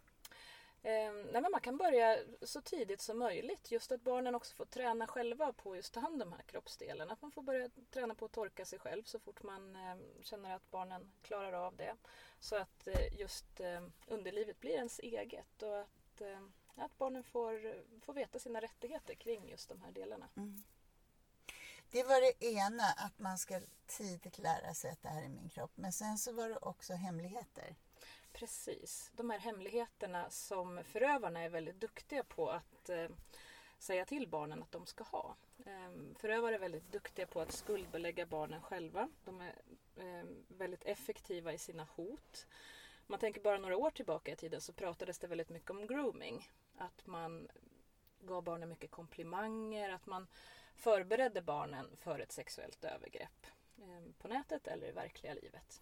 Eh, 0.85 1.13
nej, 1.13 1.41
men 1.41 1.51
man 1.51 1.61
kan 1.61 1.77
börja 1.77 2.17
så 2.41 2.61
tidigt 2.61 3.01
som 3.01 3.19
möjligt. 3.19 3.71
Just 3.71 3.91
att 3.91 4.01
barnen 4.01 4.35
också 4.35 4.55
får 4.55 4.65
träna 4.65 5.07
själva 5.07 5.53
på 5.53 5.75
just 5.75 5.93
ta 5.93 5.99
hand 5.99 6.13
om 6.13 6.29
de 6.29 6.33
här 6.33 6.43
kroppsdelarna. 6.43 7.13
Att 7.13 7.21
man 7.21 7.31
får 7.31 7.41
börja 7.41 7.69
träna 7.91 8.15
på 8.15 8.25
att 8.25 8.31
torka 8.31 8.65
sig 8.65 8.79
själv 8.79 9.03
så 9.03 9.19
fort 9.19 9.43
man 9.43 9.75
eh, 9.75 9.95
känner 10.21 10.55
att 10.55 10.71
barnen 10.71 11.11
klarar 11.21 11.53
av 11.53 11.75
det. 11.75 11.95
Så 12.39 12.55
att 12.55 12.87
eh, 12.87 13.19
just 13.19 13.59
eh, 13.59 13.87
underlivet 14.07 14.59
blir 14.59 14.71
ens 14.71 14.99
eget 14.99 15.61
och 15.61 15.79
att, 15.79 16.21
eh, 16.21 16.41
att 16.75 16.97
barnen 16.97 17.23
får, 17.23 17.83
får 18.01 18.13
veta 18.13 18.39
sina 18.39 18.61
rättigheter 18.61 19.15
kring 19.15 19.49
just 19.49 19.69
de 19.69 19.81
här 19.81 19.91
delarna. 19.91 20.29
Mm. 20.37 20.63
Det 21.91 22.03
var 22.03 22.21
det 22.21 22.45
ena, 22.45 22.83
att 22.83 23.19
man 23.19 23.37
ska 23.37 23.61
tidigt 23.87 24.37
lära 24.37 24.73
sig 24.73 24.91
att 24.91 25.01
det 25.01 25.09
här 25.09 25.23
är 25.23 25.29
min 25.29 25.49
kropp. 25.49 25.71
Men 25.75 25.93
sen 25.93 26.17
så 26.17 26.33
var 26.33 26.49
det 26.49 26.57
också 26.57 26.93
hemligheter. 26.93 27.75
Precis. 28.35 29.11
De 29.15 29.29
här 29.29 29.39
hemligheterna 29.39 30.29
som 30.29 30.83
förövarna 30.83 31.39
är 31.39 31.49
väldigt 31.49 31.81
duktiga 31.81 32.23
på 32.23 32.49
att 32.49 32.89
eh, 32.89 33.09
säga 33.79 34.05
till 34.05 34.27
barnen 34.27 34.63
att 34.63 34.71
de 34.71 34.85
ska 34.85 35.03
ha. 35.03 35.35
Eh, 35.65 35.91
förövare 36.15 36.55
är 36.55 36.59
väldigt 36.59 36.91
duktiga 36.91 37.27
på 37.27 37.41
att 37.41 37.51
skuldbelägga 37.51 38.25
barnen 38.25 38.61
själva. 38.61 39.09
De 39.25 39.41
är 39.41 39.55
eh, 39.95 40.25
väldigt 40.47 40.83
effektiva 40.83 41.53
i 41.53 41.57
sina 41.57 41.87
hot. 41.95 42.47
Man 43.07 43.19
tänker 43.19 43.41
bara 43.41 43.57
några 43.57 43.77
år 43.77 43.91
tillbaka 43.91 44.31
i 44.31 44.35
tiden 44.35 44.61
så 44.61 44.73
pratades 44.73 45.19
det 45.19 45.27
väldigt 45.27 45.49
mycket 45.49 45.71
om 45.71 45.87
grooming. 45.87 46.49
Att 46.77 47.07
man 47.07 47.47
gav 48.21 48.43
barnen 48.43 48.69
mycket 48.69 48.91
komplimanger, 48.91 49.89
att 49.89 50.05
man 50.05 50.27
förberedde 50.75 51.41
barnen 51.41 51.97
för 51.97 52.19
ett 52.19 52.31
sexuellt 52.31 52.83
övergrepp 52.83 53.47
ehm, 53.77 54.13
på 54.13 54.27
nätet 54.27 54.67
eller 54.67 54.87
i 54.87 54.91
verkliga 54.91 55.33
livet. 55.33 55.81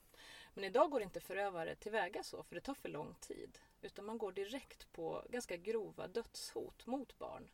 Men 0.53 0.63
idag 0.63 0.91
går 0.91 1.01
inte 1.01 1.19
förövare 1.19 1.75
tillväga 1.75 2.24
så 2.24 2.43
för 2.43 2.55
det 2.55 2.62
tar 2.62 2.74
för 2.74 2.89
lång 2.89 3.15
tid. 3.19 3.60
Utan 3.81 4.05
man 4.05 4.17
går 4.17 4.31
direkt 4.31 4.91
på 4.91 5.24
ganska 5.29 5.57
grova 5.57 6.07
dödshot 6.07 6.86
mot 6.86 7.19
barn. 7.19 7.50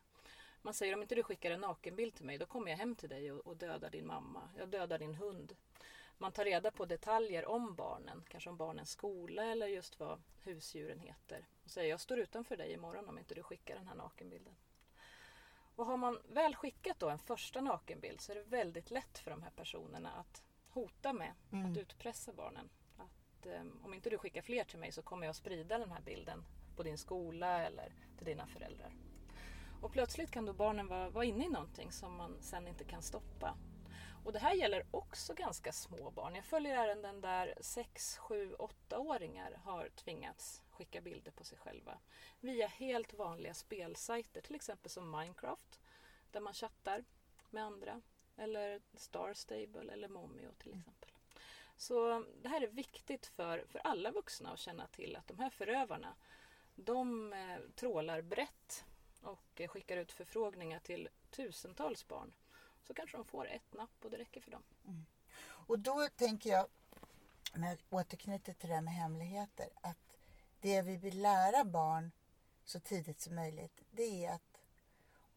Man 0.62 0.74
säger 0.74 0.94
om 0.94 1.02
inte 1.02 1.14
du 1.14 1.22
skickar 1.22 1.50
en 1.50 1.60
nakenbild 1.60 2.14
till 2.14 2.24
mig 2.24 2.38
då 2.38 2.46
kommer 2.46 2.70
jag 2.70 2.78
hem 2.78 2.94
till 2.94 3.08
dig 3.08 3.32
och, 3.32 3.46
och 3.46 3.56
dödar 3.56 3.90
din 3.90 4.06
mamma. 4.06 4.48
Jag 4.58 4.68
dödar 4.68 4.98
din 4.98 5.14
hund. 5.14 5.56
Man 6.18 6.32
tar 6.32 6.44
reda 6.44 6.70
på 6.70 6.84
detaljer 6.84 7.46
om 7.46 7.74
barnen, 7.74 8.24
kanske 8.28 8.50
om 8.50 8.56
barnens 8.56 8.90
skola 8.90 9.44
eller 9.44 9.66
just 9.66 10.00
vad 10.00 10.22
husdjuren 10.42 10.98
heter. 10.98 11.46
Och 11.64 11.70
säger 11.70 11.90
jag 11.90 12.00
står 12.00 12.18
utanför 12.18 12.56
dig 12.56 12.72
imorgon 12.72 13.08
om 13.08 13.18
inte 13.18 13.34
du 13.34 13.42
skickar 13.42 13.74
den 13.74 13.88
här 13.88 13.94
nakenbilden. 13.94 14.56
Och 15.76 15.86
har 15.86 15.96
man 15.96 16.18
väl 16.28 16.54
skickat 16.56 16.98
då 16.98 17.08
en 17.08 17.18
första 17.18 17.60
nakenbild 17.60 18.20
så 18.20 18.32
är 18.32 18.36
det 18.36 18.42
väldigt 18.42 18.90
lätt 18.90 19.18
för 19.18 19.30
de 19.30 19.42
här 19.42 19.50
personerna 19.50 20.10
att 20.12 20.42
hota 20.68 21.12
med 21.12 21.32
mm. 21.52 21.70
att 21.70 21.78
utpressa 21.78 22.32
barnen. 22.32 22.68
Att 23.40 23.46
eh, 23.46 23.62
om 23.84 23.94
inte 23.94 24.10
du 24.10 24.18
skickar 24.18 24.42
fler 24.42 24.64
till 24.64 24.78
mig 24.78 24.92
så 24.92 25.02
kommer 25.02 25.26
jag 25.26 25.36
sprida 25.36 25.78
den 25.78 25.92
här 25.92 26.00
bilden 26.00 26.44
på 26.76 26.82
din 26.82 26.98
skola 26.98 27.66
eller 27.66 27.92
till 28.16 28.26
dina 28.26 28.46
föräldrar. 28.46 28.92
Och 29.82 29.92
plötsligt 29.92 30.30
kan 30.30 30.46
då 30.46 30.52
barnen 30.52 30.86
vara, 30.86 31.10
vara 31.10 31.24
inne 31.24 31.44
i 31.44 31.48
någonting 31.48 31.92
som 31.92 32.16
man 32.16 32.42
sen 32.42 32.68
inte 32.68 32.84
kan 32.84 33.02
stoppa. 33.02 33.56
Och 34.24 34.32
det 34.32 34.38
här 34.38 34.54
gäller 34.54 34.86
också 34.90 35.34
ganska 35.34 35.72
små 35.72 36.10
barn. 36.10 36.34
Jag 36.34 36.44
följer 36.44 36.76
ärenden 36.76 37.20
där 37.20 37.54
6, 37.60 38.16
7, 38.18 38.54
8-åringar 38.58 39.60
har 39.64 39.88
tvingats 39.88 40.62
skicka 40.70 41.00
bilder 41.00 41.30
på 41.30 41.44
sig 41.44 41.58
själva 41.58 41.98
via 42.40 42.66
helt 42.66 43.14
vanliga 43.14 43.54
spelsajter, 43.54 44.40
till 44.40 44.54
exempel 44.54 44.90
som 44.90 45.10
Minecraft 45.10 45.80
där 46.30 46.40
man 46.40 46.54
chattar 46.54 47.04
med 47.50 47.64
andra 47.64 48.02
eller 48.36 48.80
Star 48.94 49.34
Stable 49.34 49.92
eller 49.92 50.08
Momio 50.08 50.50
till 50.58 50.72
mm. 50.72 50.80
exempel. 50.80 51.10
Så 51.80 52.24
det 52.42 52.48
här 52.48 52.60
är 52.60 52.66
viktigt 52.66 53.26
för, 53.26 53.64
för 53.68 53.78
alla 53.78 54.10
vuxna 54.10 54.52
att 54.52 54.58
känna 54.58 54.86
till 54.86 55.16
att 55.16 55.28
de 55.28 55.38
här 55.38 55.50
förövarna 55.50 56.14
de 56.74 57.32
eh, 57.32 57.58
trålar 57.74 58.22
brett 58.22 58.84
och 59.22 59.60
skickar 59.68 59.96
ut 59.96 60.12
förfrågningar 60.12 60.78
till 60.78 61.08
tusentals 61.30 62.08
barn. 62.08 62.32
Så 62.82 62.94
kanske 62.94 63.16
de 63.16 63.24
får 63.24 63.48
ett 63.48 63.74
napp 63.74 64.04
och 64.04 64.10
det 64.10 64.18
räcker 64.18 64.40
för 64.40 64.50
dem. 64.50 64.62
Mm. 64.86 65.06
Och 65.42 65.78
då 65.78 66.08
tänker 66.16 66.50
jag, 66.50 66.66
om 67.54 67.62
jag 67.62 67.78
återknyter 67.90 68.52
till 68.52 68.68
det 68.68 68.74
här 68.74 68.82
med 68.82 68.94
hemligheter, 68.94 69.68
att 69.80 70.18
det 70.60 70.82
vi 70.82 70.96
vill 70.96 71.22
lära 71.22 71.64
barn 71.64 72.10
så 72.64 72.80
tidigt 72.80 73.20
som 73.20 73.34
möjligt, 73.34 73.82
det 73.90 74.24
är 74.24 74.34
att 74.34 74.60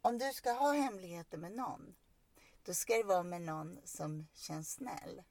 om 0.02 0.18
du 0.18 0.34
ska 0.34 0.52
ha 0.52 0.74
hemligheter 0.74 1.38
med 1.38 1.52
någon, 1.52 1.96
då 2.64 2.74
ska 2.74 2.94
det 2.94 3.04
vara 3.04 3.24
med 3.24 3.42
någon 3.42 3.80
som 3.84 4.28
känns 4.34 4.74
snäll. 4.74 5.22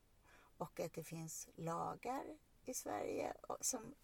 Och 0.62 0.81
att 0.81 0.92
det 0.92 1.04
finns 1.04 1.49
lagar 1.57 2.38
i 2.64 2.75
Sverige 2.75 3.35
som 3.61 3.95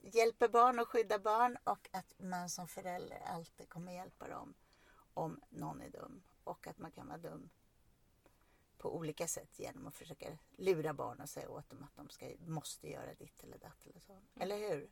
hjälper 0.00 0.48
barn 0.48 0.78
och 0.78 0.88
skyddar 0.88 1.18
barn 1.18 1.58
och 1.64 1.88
att 1.92 2.14
man 2.18 2.48
som 2.50 2.68
förälder 2.68 3.18
alltid 3.18 3.68
kommer 3.68 3.92
hjälpa 3.92 4.28
dem 4.28 4.54
om 5.14 5.40
någon 5.50 5.82
är 5.82 5.90
dum. 5.90 6.22
Och 6.44 6.66
att 6.66 6.78
man 6.78 6.90
kan 6.90 7.06
vara 7.06 7.18
dum 7.18 7.50
på 8.78 8.96
olika 8.96 9.26
sätt 9.26 9.58
genom 9.58 9.86
att 9.86 9.96
försöka 9.96 10.38
lura 10.56 10.92
barn 10.94 11.20
och 11.20 11.28
säga 11.28 11.50
åt 11.50 11.70
dem 11.70 11.82
att 11.82 11.96
de 11.96 12.08
ska, 12.08 12.26
måste 12.46 12.90
göra 12.90 13.14
ditt 13.14 13.44
eller 13.44 13.58
datt 13.58 13.86
eller 13.86 14.00
så. 14.00 14.12
Mm. 14.12 14.24
Eller 14.34 14.58
hur? 14.58 14.90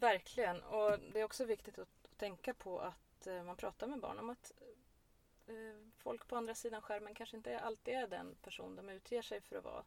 Verkligen. 0.00 0.62
Och 0.62 0.98
det 1.12 1.20
är 1.20 1.24
också 1.24 1.44
viktigt 1.44 1.78
att 1.78 2.08
tänka 2.16 2.54
på 2.54 2.80
att 2.80 3.26
eh, 3.26 3.42
man 3.42 3.56
pratar 3.56 3.86
med 3.86 4.00
barn 4.00 4.18
om 4.18 4.30
att 4.30 4.52
folk 5.96 6.28
på 6.28 6.36
andra 6.36 6.54
sidan 6.54 6.82
skärmen 6.82 7.14
kanske 7.14 7.36
inte 7.36 7.60
alltid 7.60 7.94
är 7.94 8.06
den 8.06 8.34
person 8.34 8.76
de 8.76 8.88
utger 8.88 9.22
sig 9.22 9.40
för 9.40 9.56
att 9.56 9.64
vara. 9.64 9.84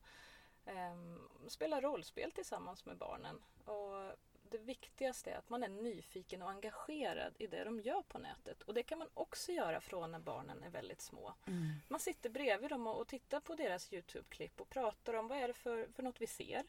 Ehm, 0.66 1.30
spela 1.48 1.82
rollspel 1.82 2.32
tillsammans 2.32 2.86
med 2.86 2.98
barnen. 2.98 3.44
Och 3.66 4.18
det 4.54 4.58
viktigaste 4.58 5.32
är 5.32 5.38
att 5.38 5.50
man 5.50 5.64
är 5.64 5.68
nyfiken 5.68 6.42
och 6.42 6.50
engagerad 6.50 7.34
i 7.40 7.48
det 7.48 7.64
de 7.64 7.80
gör 7.80 8.02
på 8.02 8.18
nätet. 8.18 8.62
Och 8.62 8.74
det 8.74 8.84
kan 8.84 9.00
man 9.00 9.10
också 9.14 9.52
göra 9.52 9.82
från 9.82 10.12
när 10.12 10.20
barnen 10.20 10.64
är 10.64 10.70
väldigt 10.70 11.02
små. 11.02 11.34
Mm. 11.48 11.70
Man 11.88 12.00
sitter 12.00 12.30
bredvid 12.30 12.70
dem 12.70 12.88
och, 12.88 13.08
tittar 13.08 13.40
på 13.40 13.56
deras 13.56 13.94
Youtube-klipp 13.94 14.62
och 14.62 14.70
pratar 14.70 15.14
om 15.14 15.28
vad 15.28 15.38
är 15.38 15.48
det 15.48 15.54
för, 15.54 15.88
för 15.96 16.04
något 16.04 16.22
vi 16.22 16.28
ser. 16.28 16.64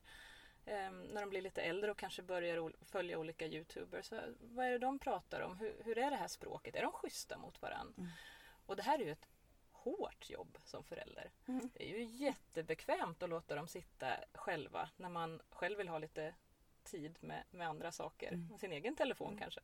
Um, 0.66 1.02
när 1.02 1.20
de 1.20 1.30
blir 1.30 1.42
lite 1.42 1.62
äldre 1.62 1.90
och 1.90 1.98
kanske 1.98 2.22
börjar 2.22 2.72
följa 2.84 3.18
olika 3.18 3.46
Youtubers. 3.46 4.12
Vad 4.40 4.66
är 4.66 4.70
det 4.70 4.78
de 4.78 4.98
pratar 4.98 5.40
om? 5.40 5.56
Hur, 5.56 5.76
hur 5.84 5.98
är 5.98 6.10
det 6.10 6.16
här 6.16 6.28
språket? 6.28 6.76
Är 6.76 6.82
de 6.82 6.92
schyssta 6.92 7.38
mot 7.38 7.62
varandra? 7.62 7.94
Mm. 7.98 8.10
Och 8.66 8.76
det 8.76 8.82
här 8.82 8.98
är 8.98 9.04
ju 9.04 9.12
ett 9.12 9.28
hårt 9.72 10.30
jobb 10.30 10.58
som 10.64 10.84
förälder. 10.84 11.30
Mm. 11.48 11.70
Det 11.74 11.84
är 11.84 11.98
ju 11.98 12.04
jättebekvämt 12.04 13.22
att 13.22 13.28
låta 13.30 13.54
dem 13.54 13.68
sitta 13.68 14.16
själva 14.34 14.88
när 14.96 15.08
man 15.08 15.42
själv 15.50 15.78
vill 15.78 15.88
ha 15.88 15.98
lite 15.98 16.34
tid 16.84 17.18
med, 17.20 17.44
med 17.50 17.68
andra 17.68 17.92
saker. 17.92 18.32
Mm. 18.32 18.58
Sin 18.58 18.72
egen 18.72 18.96
telefon 18.96 19.28
mm. 19.28 19.38
kanske. 19.38 19.60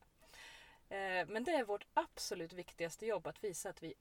Eh, 0.88 1.26
men 1.28 1.44
det 1.44 1.50
är 1.50 1.64
vårt 1.64 1.86
absolut 1.94 2.52
viktigaste 2.52 3.06
jobb 3.06 3.26
att 3.26 3.44
visa 3.44 3.70
att 3.70 3.82
vi 3.82 3.94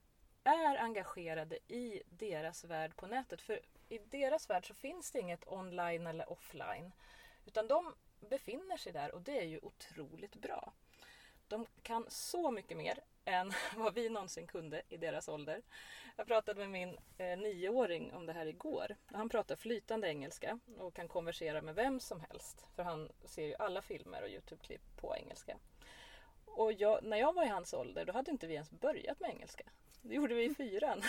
är 0.44 0.76
engagerade 0.76 1.58
i 1.68 2.02
deras 2.08 2.64
värld 2.64 2.96
på 2.96 3.06
nätet. 3.06 3.42
För 3.42 3.60
i 3.88 3.98
deras 3.98 4.50
värld 4.50 4.66
så 4.66 4.74
finns 4.74 5.10
det 5.10 5.20
inget 5.20 5.48
online 5.48 6.06
eller 6.06 6.32
offline. 6.32 6.92
Utan 7.46 7.68
de 7.68 7.94
befinner 8.20 8.76
sig 8.76 8.92
där 8.92 9.14
och 9.14 9.22
det 9.22 9.38
är 9.38 9.46
ju 9.46 9.58
otroligt 9.62 10.36
bra. 10.36 10.72
De 11.48 11.66
kan 11.82 12.06
så 12.08 12.50
mycket 12.50 12.76
mer 12.76 13.00
än 13.30 13.52
vad 13.76 13.94
vi 13.94 14.08
någonsin 14.08 14.46
kunde 14.46 14.82
i 14.88 14.96
deras 14.96 15.28
ålder. 15.28 15.62
Jag 16.16 16.26
pratade 16.26 16.60
med 16.60 16.70
min 16.70 16.98
eh, 17.18 17.38
nioåring 17.38 18.14
om 18.14 18.26
det 18.26 18.32
här 18.32 18.46
igår. 18.46 18.96
Han 19.06 19.28
pratar 19.28 19.56
flytande 19.56 20.08
engelska 20.08 20.58
och 20.78 20.94
kan 20.94 21.08
konversera 21.08 21.62
med 21.62 21.74
vem 21.74 22.00
som 22.00 22.20
helst. 22.20 22.66
För 22.76 22.82
han 22.82 23.08
ser 23.24 23.46
ju 23.46 23.54
alla 23.58 23.82
filmer 23.82 24.22
och 24.22 24.28
Youtube-klipp 24.28 24.96
på 24.96 25.16
engelska. 25.16 25.56
Och 26.44 26.72
jag, 26.72 27.02
när 27.02 27.16
jag 27.16 27.32
var 27.32 27.44
i 27.44 27.48
hans 27.48 27.74
ålder 27.74 28.04
då 28.04 28.12
hade 28.12 28.30
inte 28.30 28.46
vi 28.46 28.54
ens 28.54 28.70
börjat 28.70 29.20
med 29.20 29.30
engelska. 29.30 29.64
Det 30.02 30.14
gjorde 30.14 30.34
vi 30.34 30.44
i 30.44 30.54
fyran. 30.54 31.02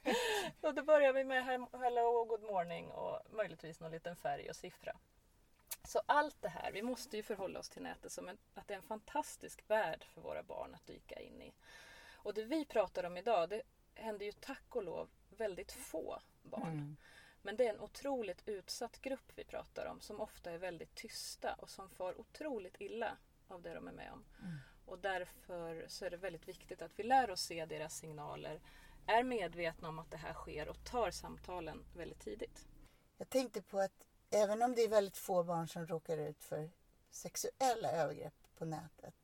och 0.60 0.74
då 0.74 0.82
började 0.82 1.18
vi 1.18 1.24
med 1.24 1.44
hello 1.72 2.02
och 2.02 2.28
good 2.28 2.42
morning 2.42 2.90
och 2.90 3.20
möjligtvis 3.30 3.80
någon 3.80 3.90
liten 3.90 4.16
färg 4.16 4.48
och 4.48 4.56
siffra. 4.56 4.96
Så 5.88 6.00
allt 6.06 6.42
det 6.42 6.48
här, 6.48 6.72
vi 6.72 6.82
måste 6.82 7.16
ju 7.16 7.22
förhålla 7.22 7.58
oss 7.58 7.68
till 7.68 7.82
nätet 7.82 8.12
som 8.12 8.28
en, 8.28 8.38
att 8.54 8.68
det 8.68 8.74
är 8.74 8.78
en 8.78 8.82
fantastisk 8.82 9.70
värld 9.70 10.04
för 10.04 10.20
våra 10.20 10.42
barn 10.42 10.74
att 10.74 10.86
dyka 10.86 11.20
in 11.20 11.42
i. 11.42 11.54
Och 12.12 12.34
det 12.34 12.44
vi 12.44 12.64
pratar 12.64 13.04
om 13.04 13.16
idag, 13.16 13.48
det 13.48 13.62
händer 13.94 14.26
ju 14.26 14.32
tack 14.32 14.76
och 14.76 14.82
lov 14.82 15.10
väldigt 15.30 15.72
få 15.72 16.20
barn. 16.42 16.72
Mm. 16.72 16.96
Men 17.42 17.56
det 17.56 17.66
är 17.66 17.74
en 17.74 17.80
otroligt 17.80 18.48
utsatt 18.48 19.00
grupp 19.02 19.32
vi 19.34 19.44
pratar 19.44 19.86
om 19.86 20.00
som 20.00 20.20
ofta 20.20 20.50
är 20.50 20.58
väldigt 20.58 20.94
tysta 20.94 21.54
och 21.54 21.70
som 21.70 21.90
får 21.90 22.20
otroligt 22.20 22.76
illa 22.78 23.16
av 23.48 23.62
det 23.62 23.74
de 23.74 23.88
är 23.88 23.92
med 23.92 24.12
om. 24.12 24.24
Mm. 24.42 24.56
Och 24.86 24.98
därför 24.98 25.84
så 25.88 26.04
är 26.04 26.10
det 26.10 26.16
väldigt 26.16 26.48
viktigt 26.48 26.82
att 26.82 26.98
vi 26.98 27.02
lär 27.02 27.30
oss 27.30 27.40
se 27.40 27.66
deras 27.66 27.98
signaler, 27.98 28.60
är 29.06 29.22
medvetna 29.22 29.88
om 29.88 29.98
att 29.98 30.10
det 30.10 30.16
här 30.16 30.34
sker 30.34 30.68
och 30.68 30.84
tar 30.84 31.10
samtalen 31.10 31.84
väldigt 31.96 32.20
tidigt. 32.20 32.68
Jag 33.16 33.28
tänkte 33.28 33.62
på 33.62 33.78
att 33.78 34.07
även 34.30 34.62
om 34.62 34.74
det 34.74 34.82
är 34.82 34.88
väldigt 34.88 35.16
få 35.16 35.44
barn 35.44 35.68
som 35.68 35.86
råkar 35.86 36.18
ut 36.18 36.44
för 36.44 36.70
sexuella 37.10 37.92
övergrepp 37.92 38.34
på 38.58 38.64
nätet 38.64 39.14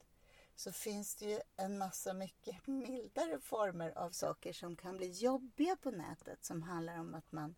så 0.57 0.73
finns 0.73 1.15
det 1.17 1.25
ju 1.25 1.41
en 1.57 1.79
massa 1.79 2.15
mycket 2.15 2.67
mildare 2.67 3.41
former 3.41 3.99
av 3.99 4.11
saker 4.11 4.53
som 4.53 4.77
kan 4.77 4.97
bli 4.97 5.11
jobbiga 5.11 5.77
på 5.77 5.91
nätet 5.91 6.45
som 6.45 6.63
handlar 6.63 7.01
om 7.01 7.15
att 7.15 7.33
man 7.33 7.55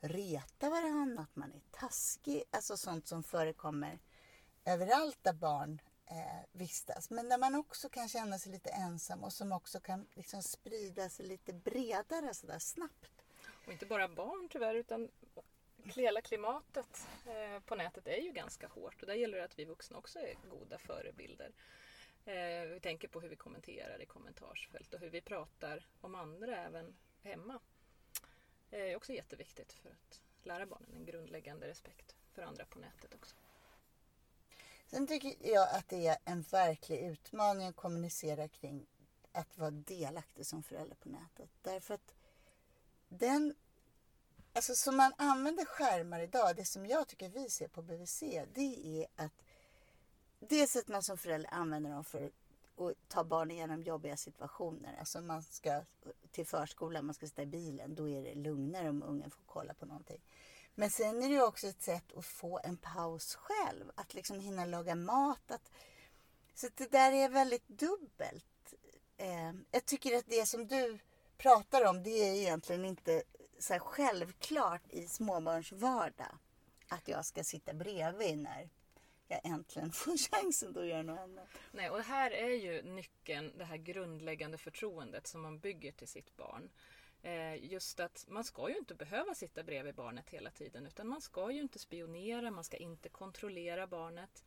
retar 0.00 0.70
varandra, 0.70 1.22
att 1.22 1.36
man 1.36 1.52
är 1.52 1.60
taskig, 1.70 2.42
alltså 2.50 2.76
sånt 2.76 3.06
som 3.06 3.22
förekommer 3.22 3.98
överallt 4.64 5.18
där 5.22 5.32
barn 5.32 5.80
eh, 6.06 6.44
vistas. 6.52 7.10
Men 7.10 7.28
där 7.28 7.38
man 7.38 7.54
också 7.54 7.88
kan 7.88 8.08
känna 8.08 8.38
sig 8.38 8.52
lite 8.52 8.70
ensam 8.70 9.24
och 9.24 9.32
som 9.32 9.52
också 9.52 9.80
kan 9.80 10.06
liksom 10.14 10.42
sprida 10.42 11.08
sig 11.08 11.26
lite 11.26 11.52
bredare 11.52 12.34
sådär 12.34 12.58
snabbt. 12.58 13.22
Och 13.66 13.72
inte 13.72 13.86
bara 13.86 14.08
barn 14.08 14.48
tyvärr 14.50 14.74
utan 14.74 15.08
hela 15.94 16.20
klimatet 16.20 17.08
eh, 17.26 17.60
på 17.60 17.74
nätet 17.74 18.06
är 18.06 18.20
ju 18.20 18.32
ganska 18.32 18.68
hårt 18.68 19.00
och 19.00 19.06
där 19.06 19.14
gäller 19.14 19.38
det 19.38 19.44
att 19.44 19.58
vi 19.58 19.64
vuxna 19.64 19.98
också 19.98 20.18
är 20.18 20.34
goda 20.50 20.78
förebilder. 20.78 21.52
Eh, 22.24 22.68
vi 22.68 22.80
tänker 22.82 23.08
på 23.08 23.20
hur 23.20 23.28
vi 23.28 23.36
kommenterar 23.36 24.02
i 24.02 24.06
kommentarsfält 24.06 24.94
och 24.94 25.00
hur 25.00 25.10
vi 25.10 25.20
pratar 25.20 25.86
om 26.00 26.14
andra 26.14 26.56
även 26.56 26.96
hemma. 27.22 27.60
Det 28.70 28.90
är 28.90 28.96
också 28.96 29.12
jätteviktigt 29.12 29.72
för 29.72 29.90
att 29.90 30.20
lära 30.42 30.66
barnen 30.66 30.94
en 30.94 31.04
grundläggande 31.04 31.68
respekt 31.68 32.16
för 32.32 32.42
andra 32.42 32.64
på 32.64 32.78
nätet 32.78 33.14
också. 33.14 33.36
Sen 34.86 35.06
tycker 35.06 35.34
jag 35.52 35.68
att 35.74 35.88
det 35.88 36.06
är 36.06 36.18
en 36.24 36.42
verklig 36.42 36.98
utmaning 36.98 37.66
att 37.66 37.76
kommunicera 37.76 38.48
kring 38.48 38.86
att 39.32 39.58
vara 39.58 39.70
delaktig 39.70 40.46
som 40.46 40.62
förälder 40.62 40.96
på 40.96 41.08
nätet. 41.08 41.50
Därför 41.62 41.94
att 41.94 42.14
den, 43.08 43.54
alltså 44.56 44.74
som 44.74 44.96
man 44.96 45.12
använder 45.16 45.64
skärmar 45.64 46.20
idag, 46.20 46.56
det 46.56 46.64
som 46.64 46.86
jag 46.86 47.08
tycker 47.08 47.28
vi 47.28 47.50
ser 47.50 47.68
på 47.68 47.82
BVC, 47.82 48.20
det 48.54 49.00
är 49.02 49.06
att 49.16 49.32
dels 50.38 50.76
att 50.76 50.88
man 50.88 51.02
som 51.02 51.18
förälder 51.18 51.54
använder 51.54 51.90
dem 51.90 52.04
för 52.04 52.24
att 52.76 53.08
ta 53.08 53.24
barn 53.24 53.50
igenom 53.50 53.82
jobbiga 53.82 54.16
situationer. 54.16 54.96
Alltså 54.98 55.20
man 55.20 55.42
ska 55.42 55.82
till 56.30 56.46
förskolan, 56.46 57.06
man 57.06 57.14
ska 57.14 57.26
sitta 57.26 57.42
i 57.42 57.46
bilen, 57.46 57.94
då 57.94 58.08
är 58.08 58.22
det 58.22 58.34
lugnare 58.34 58.88
om 58.88 59.02
ungen 59.02 59.30
får 59.30 59.42
kolla 59.46 59.74
på 59.74 59.86
någonting. 59.86 60.20
Men 60.74 60.90
sen 60.90 61.22
är 61.22 61.28
det 61.28 61.42
också 61.42 61.66
ett 61.66 61.82
sätt 61.82 62.12
att 62.16 62.26
få 62.26 62.60
en 62.64 62.76
paus 62.76 63.34
själv. 63.34 63.92
Att 63.94 64.14
liksom 64.14 64.40
hinna 64.40 64.64
laga 64.64 64.94
mat. 64.94 65.50
Att... 65.50 65.70
Så 66.54 66.68
det 66.74 66.92
där 66.92 67.12
är 67.12 67.28
väldigt 67.28 67.68
dubbelt. 67.68 68.74
Eh, 69.16 69.52
jag 69.70 69.84
tycker 69.84 70.18
att 70.18 70.26
det 70.26 70.46
som 70.46 70.66
du 70.66 70.98
pratar 71.36 71.84
om 71.84 72.02
det 72.02 72.10
är 72.10 72.34
egentligen 72.34 72.84
inte 72.84 73.22
så 73.58 73.78
självklart 73.78 74.82
i 74.90 75.06
småbarns 75.06 75.72
vardag. 75.72 76.38
Att 76.88 77.08
jag 77.08 77.24
ska 77.24 77.44
sitta 77.44 77.74
bredvid 77.74 78.38
när 78.38 78.68
jag 79.28 79.40
äntligen 79.44 79.92
får 79.92 80.16
chansen 80.30 80.78
att 80.78 80.86
göra 80.86 81.02
något 81.02 81.18
annat. 81.18 81.48
Nej, 81.72 81.90
och 81.90 82.00
här 82.00 82.30
är 82.30 82.48
ju 82.48 82.82
nyckeln 82.82 83.52
det 83.58 83.64
här 83.64 83.76
grundläggande 83.76 84.58
förtroendet 84.58 85.26
som 85.26 85.40
man 85.40 85.58
bygger 85.58 85.92
till 85.92 86.08
sitt 86.08 86.36
barn. 86.36 86.70
Eh, 87.22 87.64
just 87.64 88.00
att 88.00 88.24
man 88.28 88.44
ska 88.44 88.68
ju 88.68 88.76
inte 88.76 88.94
behöva 88.94 89.34
sitta 89.34 89.62
bredvid 89.62 89.94
barnet 89.94 90.30
hela 90.30 90.50
tiden 90.50 90.86
utan 90.86 91.08
man 91.08 91.20
ska 91.20 91.50
ju 91.50 91.60
inte 91.60 91.78
spionera, 91.78 92.50
man 92.50 92.64
ska 92.64 92.76
inte 92.76 93.08
kontrollera 93.08 93.86
barnet. 93.86 94.44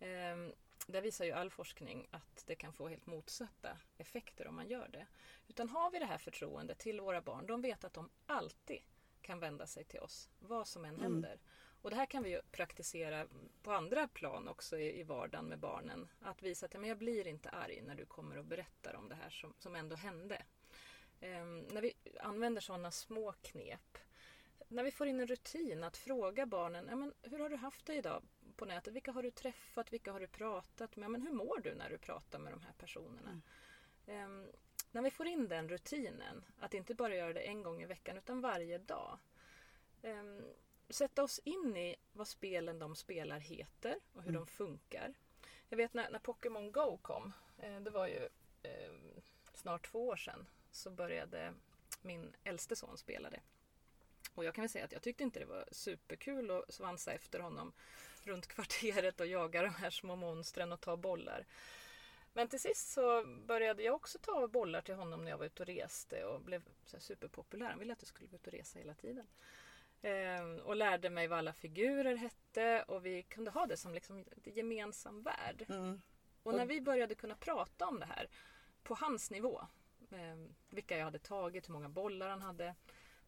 Ehm, 0.00 0.52
Ehm, 0.86 0.92
där 0.92 1.00
visar 1.00 1.24
ju 1.24 1.32
all 1.32 1.50
forskning 1.50 2.08
att 2.10 2.44
det 2.46 2.54
kan 2.54 2.72
få 2.72 2.88
helt 2.88 3.06
motsatta 3.06 3.78
effekter 3.98 4.46
om 4.46 4.56
man 4.56 4.68
gör 4.68 4.88
det. 4.88 5.06
Utan 5.48 5.68
har 5.68 5.90
vi 5.90 5.98
det 5.98 6.06
här 6.06 6.18
förtroendet 6.18 6.78
till 6.78 7.00
våra 7.00 7.20
barn, 7.20 7.46
de 7.46 7.62
vet 7.62 7.84
att 7.84 7.94
de 7.94 8.10
alltid 8.26 8.80
kan 9.22 9.40
vända 9.40 9.66
sig 9.66 9.84
till 9.84 10.00
oss, 10.00 10.30
vad 10.38 10.68
som 10.68 10.84
än 10.84 10.94
mm. 10.94 11.02
händer. 11.02 11.40
Och 11.82 11.90
det 11.90 11.96
här 11.96 12.06
kan 12.06 12.22
vi 12.22 12.30
ju 12.30 12.42
praktisera 12.42 13.26
på 13.62 13.72
andra 13.72 14.08
plan 14.08 14.48
också 14.48 14.78
i, 14.78 15.00
i 15.00 15.02
vardagen 15.02 15.44
med 15.44 15.58
barnen. 15.58 16.08
Att 16.20 16.42
visa 16.42 16.66
att 16.66 16.72
men 16.72 16.88
jag 16.88 16.98
blir 16.98 17.26
inte 17.26 17.48
arg 17.48 17.82
när 17.82 17.94
du 17.94 18.06
kommer 18.06 18.38
och 18.38 18.44
berättar 18.44 18.94
om 18.94 19.08
det 19.08 19.14
här 19.14 19.30
som, 19.30 19.54
som 19.58 19.74
ändå 19.74 19.96
hände. 19.96 20.42
Um, 21.20 21.60
när 21.60 21.82
vi 21.82 21.92
använder 22.20 22.60
sådana 22.60 22.90
små 22.90 23.32
knep. 23.32 23.98
När 24.68 24.82
vi 24.82 24.90
får 24.90 25.06
in 25.06 25.20
en 25.20 25.26
rutin 25.26 25.84
att 25.84 25.96
fråga 25.96 26.46
barnen, 26.46 26.86
ja, 26.88 26.96
men, 26.96 27.14
hur 27.22 27.38
har 27.38 27.48
du 27.48 27.56
haft 27.56 27.86
det 27.86 27.94
idag 27.94 28.22
på 28.58 28.64
nätet? 28.64 28.94
Vilka 28.94 29.12
har 29.12 29.22
du 29.22 29.30
träffat? 29.30 29.92
Vilka 29.92 30.12
har 30.12 30.20
du 30.20 30.26
pratat 30.26 30.96
med? 30.96 31.10
Men 31.10 31.22
hur 31.22 31.32
mår 31.32 31.60
du 31.60 31.74
när 31.74 31.90
du 31.90 31.98
pratar 31.98 32.38
med 32.38 32.52
de 32.52 32.60
här 32.60 32.72
personerna? 32.72 33.40
Mm. 34.06 34.30
Um, 34.30 34.52
när 34.90 35.02
vi 35.02 35.10
får 35.10 35.26
in 35.26 35.48
den 35.48 35.68
rutinen, 35.68 36.44
att 36.58 36.74
inte 36.74 36.94
bara 36.94 37.16
göra 37.16 37.32
det 37.32 37.40
en 37.40 37.62
gång 37.62 37.82
i 37.82 37.86
veckan 37.86 38.16
utan 38.16 38.40
varje 38.40 38.78
dag. 38.78 39.18
Um, 40.02 40.44
sätta 40.88 41.22
oss 41.22 41.38
in 41.44 41.76
i 41.76 41.96
vad 42.12 42.28
spelen 42.28 42.78
de 42.78 42.96
spelar 42.96 43.38
heter 43.38 44.00
och 44.12 44.22
hur 44.22 44.30
mm. 44.30 44.40
de 44.40 44.46
funkar. 44.46 45.14
Jag 45.68 45.76
vet 45.76 45.94
när, 45.94 46.10
när 46.10 46.18
Pokémon 46.18 46.72
Go 46.72 46.98
kom, 47.02 47.32
eh, 47.58 47.80
det 47.80 47.90
var 47.90 48.06
ju 48.06 48.28
eh, 48.62 48.92
snart 49.54 49.90
två 49.90 50.06
år 50.06 50.16
sedan, 50.16 50.46
så 50.70 50.90
började 50.90 51.54
min 52.02 52.36
äldste 52.44 52.76
son 52.76 52.98
spela 52.98 53.30
det. 53.30 53.40
Och 54.34 54.44
jag 54.44 54.54
kan 54.54 54.62
väl 54.62 54.68
säga 54.68 54.84
att 54.84 54.92
jag 54.92 55.02
tyckte 55.02 55.22
inte 55.24 55.40
det 55.40 55.46
var 55.46 55.64
superkul 55.72 56.50
att 56.50 56.74
svansa 56.74 57.12
efter 57.12 57.40
honom 57.40 57.72
runt 58.28 58.46
kvarteret 58.46 59.20
och 59.20 59.26
jaga 59.26 59.62
de 59.62 59.74
här 59.74 59.90
små 59.90 60.16
monstren 60.16 60.72
och 60.72 60.80
ta 60.80 60.96
bollar. 60.96 61.46
Men 62.32 62.48
till 62.48 62.60
sist 62.60 62.92
så 62.92 63.24
började 63.24 63.82
jag 63.82 63.94
också 63.94 64.18
ta 64.18 64.48
bollar 64.48 64.80
till 64.80 64.94
honom 64.94 65.24
när 65.24 65.30
jag 65.30 65.38
var 65.38 65.46
ute 65.46 65.62
och 65.62 65.66
reste 65.66 66.24
och 66.24 66.40
blev 66.40 66.62
superpopulär. 66.98 67.68
Han 67.68 67.78
ville 67.78 67.92
att 67.92 68.02
jag 68.02 68.08
skulle 68.08 68.28
gå 68.28 68.36
ut 68.36 68.46
och 68.46 68.52
resa 68.52 68.78
hela 68.78 68.94
tiden. 68.94 69.26
Ehm, 70.02 70.58
och 70.58 70.76
lärde 70.76 71.10
mig 71.10 71.28
vad 71.28 71.38
alla 71.38 71.52
figurer 71.52 72.16
hette 72.16 72.82
och 72.82 73.06
vi 73.06 73.22
kunde 73.22 73.50
ha 73.50 73.66
det 73.66 73.76
som 73.76 73.94
liksom 73.94 74.16
en 74.16 74.24
gemensam 74.44 75.22
värld. 75.22 75.64
Mm. 75.68 76.00
Och 76.42 76.54
när 76.54 76.66
vi 76.66 76.80
började 76.80 77.14
kunna 77.14 77.34
prata 77.34 77.86
om 77.86 78.00
det 78.00 78.06
här 78.06 78.28
på 78.82 78.94
hans 78.94 79.30
nivå, 79.30 79.66
eh, 80.10 80.50
vilka 80.70 80.98
jag 80.98 81.04
hade 81.04 81.18
tagit, 81.18 81.68
hur 81.68 81.72
många 81.72 81.88
bollar 81.88 82.28
han 82.28 82.42
hade. 82.42 82.74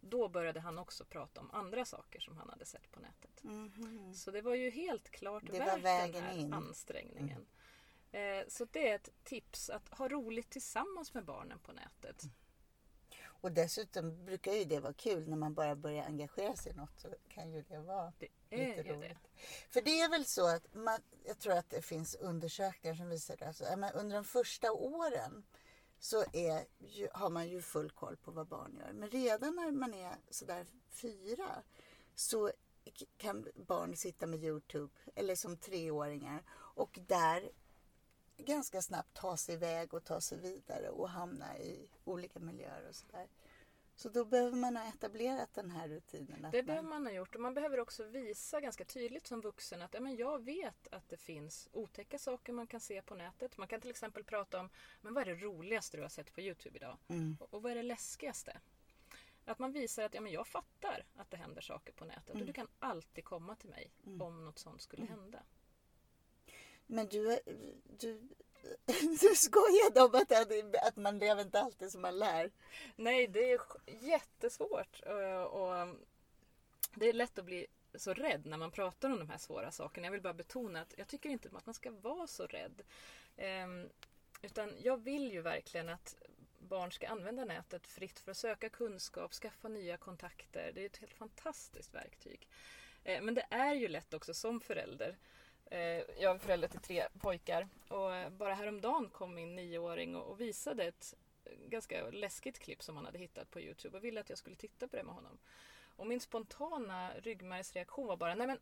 Då 0.00 0.28
började 0.28 0.60
han 0.60 0.78
också 0.78 1.04
prata 1.04 1.40
om 1.40 1.50
andra 1.50 1.84
saker 1.84 2.20
som 2.20 2.36
han 2.36 2.50
hade 2.50 2.66
sett 2.66 2.90
på 2.90 3.00
nätet. 3.00 3.44
Mm. 3.44 4.14
Så 4.14 4.30
det 4.30 4.42
var 4.42 4.54
ju 4.54 4.70
helt 4.70 5.10
klart 5.10 5.42
det 5.46 5.58
värt 5.58 6.12
den 6.12 6.22
här 6.22 6.36
in. 6.36 6.52
ansträngningen. 6.52 7.46
Mm. 8.12 8.40
Eh, 8.40 8.48
så 8.48 8.64
det 8.64 8.88
är 8.88 8.94
ett 8.94 9.10
tips 9.24 9.70
att 9.70 9.88
ha 9.88 10.08
roligt 10.08 10.50
tillsammans 10.50 11.14
med 11.14 11.24
barnen 11.24 11.58
på 11.58 11.72
nätet. 11.72 12.24
Och 13.42 13.52
dessutom 13.52 14.24
brukar 14.24 14.52
ju 14.52 14.64
det 14.64 14.80
vara 14.80 14.92
kul 14.92 15.28
när 15.28 15.36
man 15.36 15.54
bara 15.54 15.76
börjar 15.76 16.04
engagera 16.04 16.56
sig 16.56 16.72
i 16.72 16.74
något 16.74 17.00
så 17.00 17.08
kan 17.28 17.52
ju 17.52 17.62
det 17.62 17.78
vara 17.78 18.12
det 18.18 18.28
lite 18.50 18.82
roligt. 18.82 19.18
Det. 19.22 19.40
För 19.70 19.82
det 19.82 20.00
är 20.00 20.10
väl 20.10 20.24
så 20.24 20.46
att 20.46 20.74
man, 20.74 20.98
jag 21.24 21.38
tror 21.38 21.52
att 21.52 21.70
det 21.70 21.82
finns 21.82 22.14
undersökningar 22.14 22.96
som 22.96 23.08
visar 23.08 23.36
det. 23.36 23.46
Alltså, 23.46 23.64
under 23.94 24.14
de 24.14 24.24
första 24.24 24.72
åren 24.72 25.44
så 26.00 26.24
är, 26.32 26.66
har 27.12 27.30
man 27.30 27.48
ju 27.48 27.62
full 27.62 27.90
koll 27.90 28.16
på 28.16 28.30
vad 28.30 28.46
barn 28.46 28.76
gör. 28.76 28.92
Men 28.92 29.10
redan 29.10 29.56
när 29.56 29.70
man 29.70 29.94
är 29.94 30.16
sådär 30.30 30.66
fyra 30.88 31.62
så 32.14 32.50
kan 33.16 33.46
barn 33.54 33.96
sitta 33.96 34.26
med 34.26 34.44
Youtube 34.44 34.92
eller 35.14 35.34
som 35.34 35.56
treåringar 35.56 36.42
och 36.52 36.98
där 37.06 37.50
ganska 38.36 38.82
snabbt 38.82 39.14
ta 39.14 39.36
sig 39.36 39.54
iväg 39.54 39.94
och 39.94 40.04
ta 40.04 40.20
sig 40.20 40.38
vidare 40.38 40.88
och 40.88 41.08
hamna 41.08 41.58
i 41.58 41.88
olika 42.04 42.40
miljöer 42.40 42.88
och 42.88 42.94
sådär. 42.94 43.28
Så 44.00 44.08
då 44.08 44.24
behöver 44.24 44.56
man 44.56 44.76
ha 44.76 44.88
etablerat 44.88 45.54
den 45.54 45.70
här 45.70 45.88
rutinen. 45.88 46.46
Det 46.52 46.62
behöver 46.62 46.88
man 46.88 47.06
ha 47.06 47.12
gjort 47.12 47.34
och 47.34 47.40
man 47.40 47.54
behöver 47.54 47.80
också 47.80 48.04
visa 48.04 48.60
ganska 48.60 48.84
tydligt 48.84 49.26
som 49.26 49.40
vuxen 49.40 49.82
att 49.82 49.94
ja, 49.94 50.00
men 50.00 50.16
jag 50.16 50.44
vet 50.44 50.88
att 50.90 51.08
det 51.08 51.16
finns 51.16 51.68
otäcka 51.72 52.18
saker 52.18 52.52
man 52.52 52.66
kan 52.66 52.80
se 52.80 53.02
på 53.02 53.14
nätet. 53.14 53.56
Man 53.56 53.68
kan 53.68 53.80
till 53.80 53.90
exempel 53.90 54.24
prata 54.24 54.60
om 54.60 54.68
men 55.00 55.14
vad 55.14 55.28
är 55.28 55.34
det 55.34 55.40
roligaste 55.40 55.96
du 55.96 56.02
har 56.02 56.08
sett 56.08 56.32
på 56.32 56.40
Youtube 56.40 56.76
idag? 56.76 56.98
Mm. 57.08 57.36
Och, 57.40 57.54
och, 57.54 57.62
vad 57.62 57.72
är 57.72 57.76
det 57.76 57.82
läskigaste? 57.82 58.60
Att 59.44 59.58
man 59.58 59.72
visar 59.72 60.02
att 60.02 60.14
ja, 60.14 60.20
men 60.20 60.32
jag 60.32 60.46
fattar 60.46 61.04
att 61.16 61.30
det 61.30 61.36
händer 61.36 61.60
saker 61.60 61.92
på 61.92 62.04
nätet 62.04 62.30
mm. 62.30 62.40
och 62.40 62.46
du 62.46 62.52
kan 62.52 62.68
alltid 62.78 63.24
komma 63.24 63.56
till 63.56 63.70
mig 63.70 63.92
mm. 64.06 64.22
om 64.22 64.44
något 64.44 64.58
sånt 64.58 64.82
skulle 64.82 65.02
mm. 65.02 65.18
hända. 65.18 65.42
Men 66.86 67.08
du, 67.08 67.38
du, 67.98 68.28
du 69.20 69.34
skojade 69.34 70.02
om 70.02 70.14
att, 70.14 70.32
att 70.88 70.96
man 70.96 71.18
lever 71.18 71.42
inte 71.42 71.60
alltid 71.60 71.92
som 71.92 72.02
man 72.02 72.18
lär. 72.18 72.50
Nej, 72.96 73.26
det 73.26 73.52
är 73.52 73.60
jättesvårt. 74.00 75.00
Eh, 75.06 75.42
och, 75.42 75.74
um, 75.74 75.98
det 76.94 77.08
är 77.08 77.12
lätt 77.12 77.38
att 77.38 77.44
bli 77.44 77.66
så 77.94 78.14
rädd 78.14 78.46
när 78.46 78.56
man 78.56 78.70
pratar 78.70 79.10
om 79.10 79.18
de 79.18 79.30
här 79.30 79.38
svåra 79.38 79.70
sakerna. 79.70 80.06
Jag 80.06 80.12
vill 80.12 80.22
bara 80.22 80.34
betona 80.34 80.80
att 80.80 80.94
jag 80.96 81.08
tycker 81.08 81.28
inte 81.28 81.48
att 81.52 81.66
man 81.66 81.74
ska 81.74 81.90
vara 81.90 82.26
så 82.26 82.46
rädd. 82.46 82.82
Ehm, 83.36 83.88
utan 84.42 84.72
jag 84.82 84.96
vill 85.04 85.32
ju 85.32 85.40
verkligen 85.40 85.88
att 85.88 86.16
barn 86.58 86.92
ska 86.92 87.08
använda 87.08 87.44
nätet 87.44 87.86
fritt 87.86 88.18
för 88.18 88.30
att 88.30 88.36
söka 88.36 88.68
kunskap, 88.68 89.32
skaffa 89.32 89.68
nya 89.68 89.96
kontakter. 89.96 90.72
Det 90.74 90.82
är 90.82 90.86
ett 90.86 90.96
helt 90.96 91.14
fantastiskt 91.14 91.94
verktyg. 91.94 92.48
Eh, 93.04 93.22
men 93.22 93.34
det 93.34 93.46
är 93.50 93.74
ju 93.74 93.88
lätt 93.88 94.14
också 94.14 94.34
som 94.34 94.60
förälder 94.60 95.16
Eh, 95.70 96.02
jag 96.18 96.34
är 96.34 96.38
förälder 96.38 96.68
till 96.68 96.80
tre 96.80 97.06
pojkar 97.20 97.68
och 97.88 98.14
eh, 98.14 98.30
bara 98.30 98.54
häromdagen 98.54 99.08
kom 99.10 99.34
min 99.34 99.56
nioåring 99.56 100.16
och 100.16 100.40
visade 100.40 100.84
ett 100.84 101.14
ganska 101.68 102.10
läskigt 102.10 102.58
klipp 102.58 102.82
som 102.82 102.96
han 102.96 103.04
hade 103.04 103.18
hittat 103.18 103.50
på 103.50 103.60
Youtube 103.60 103.98
och 103.98 104.04
ville 104.04 104.20
att 104.20 104.28
jag 104.28 104.38
skulle 104.38 104.56
titta 104.56 104.88
på 104.88 104.96
det 104.96 105.02
med 105.02 105.14
honom. 105.14 105.38
Och 105.96 106.06
min 106.06 106.20
spontana 106.20 107.10
ryggmärgsreaktion 107.14 108.06
var 108.06 108.16
bara, 108.16 108.34
nej 108.34 108.46
men 108.46 108.58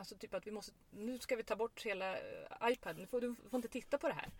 Alltså 0.00 0.16
typ 0.16 0.34
att 0.34 0.46
vi 0.46 0.50
måste, 0.50 0.72
nu 0.90 1.18
ska 1.18 1.36
vi 1.36 1.42
ta 1.42 1.56
bort 1.56 1.82
hela 1.82 2.18
eh, 2.18 2.72
iPaden, 2.72 3.00
du 3.00 3.06
får, 3.06 3.20
du 3.20 3.34
får 3.34 3.58
inte 3.58 3.68
titta 3.68 3.98
på 3.98 4.08
det 4.08 4.14
här. 4.14 4.30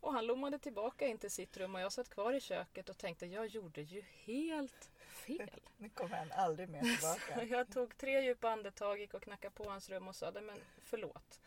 Och 0.00 0.12
han 0.12 0.26
lommade 0.26 0.58
tillbaka 0.58 1.06
in 1.06 1.18
till 1.18 1.30
sitt 1.30 1.56
rum 1.56 1.74
och 1.74 1.80
jag 1.80 1.92
satt 1.92 2.08
kvar 2.08 2.32
i 2.32 2.40
köket 2.40 2.88
och 2.88 2.98
tänkte 2.98 3.26
jag 3.26 3.46
gjorde 3.46 3.82
ju 3.82 4.02
helt 4.24 4.90
fel. 5.16 5.50
Nu 5.78 5.88
kommer 5.88 6.16
han 6.16 6.32
aldrig 6.32 6.68
mer 6.68 6.80
tillbaka. 6.80 7.44
jag 7.50 7.70
tog 7.70 7.96
tre 7.96 8.20
djupa 8.20 8.50
andetag, 8.50 9.00
gick 9.00 9.14
och 9.14 9.22
knackade 9.22 9.54
på 9.54 9.70
hans 9.70 9.90
rum 9.90 10.08
och 10.08 10.16
sa 10.16 10.32
men 10.32 10.58
förlåt. 10.82 11.40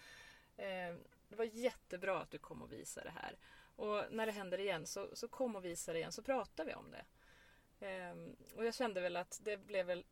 Eh, 0.58 0.96
det 1.30 1.36
var 1.36 1.46
jättebra 1.46 2.20
att 2.20 2.32
du 2.32 2.38
kom 2.38 2.62
och 2.62 2.72
visade 2.74 3.08
det 3.08 3.14
här. 3.22 3.38
Och 3.76 4.04
när 4.12 4.26
det 4.26 4.32
händer 4.32 4.60
igen 4.60 4.86
så, 4.86 5.10
så 5.14 5.28
kom 5.28 5.56
och 5.56 5.66
visa 5.66 5.94
det 5.94 6.00
igen 6.00 6.12
så 6.12 6.22
pratar 6.24 6.66
vi 6.66 6.74
om 6.74 6.92
det. 6.92 7.06
Eh, 7.88 8.16
och 8.56 8.66
jag 8.66 8.76
kände 8.76 9.02
väl 9.02 9.16
att 9.16 9.40
det 9.44 9.58
blev 9.58 9.86
väl 9.86 10.06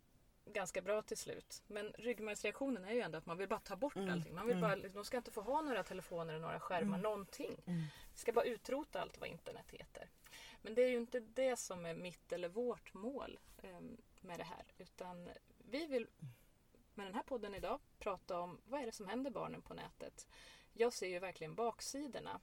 ganska 0.53 0.81
bra 0.81 1.01
till 1.01 1.17
slut. 1.17 1.63
Men 1.67 1.93
ryggmärgsreaktionen 1.97 2.85
är 2.85 2.93
ju 2.93 3.01
ändå 3.01 3.17
att 3.17 3.25
man 3.25 3.37
vill 3.37 3.47
bara 3.47 3.59
ta 3.59 3.75
bort 3.75 3.95
mm. 3.95 4.09
allting. 4.09 4.35
Man 4.35 4.47
vill 4.47 4.57
mm. 4.57 4.69
bara, 4.69 4.89
de 4.89 5.05
ska 5.05 5.17
inte 5.17 5.31
få 5.31 5.41
ha 5.41 5.61
några 5.61 5.83
telefoner 5.83 6.33
eller 6.33 6.45
några 6.45 6.59
skärmar, 6.59 6.97
mm. 6.97 7.01
någonting. 7.01 7.61
Mm. 7.65 7.81
Vi 8.13 8.19
ska 8.19 8.31
bara 8.31 8.45
utrota 8.45 9.01
allt 9.01 9.19
vad 9.19 9.29
internet 9.29 9.71
heter. 9.71 10.09
Men 10.61 10.75
det 10.75 10.81
är 10.81 10.89
ju 10.89 10.97
inte 10.97 11.19
det 11.19 11.55
som 11.55 11.85
är 11.85 11.93
mitt 11.93 12.31
eller 12.31 12.49
vårt 12.49 12.93
mål 12.93 13.39
eh, 13.57 13.81
med 14.21 14.39
det 14.39 14.43
här. 14.43 14.65
Utan 14.77 15.29
vi 15.57 15.85
vill 15.85 16.07
med 16.93 17.07
den 17.07 17.15
här 17.15 17.23
podden 17.23 17.55
idag 17.55 17.79
prata 17.99 18.39
om 18.39 18.61
vad 18.65 18.81
är 18.81 18.85
det 18.85 18.91
som 18.91 19.07
händer 19.07 19.31
barnen 19.31 19.61
på 19.61 19.73
nätet. 19.73 20.27
Jag 20.73 20.93
ser 20.93 21.07
ju 21.07 21.19
verkligen 21.19 21.55
baksidorna 21.55 22.39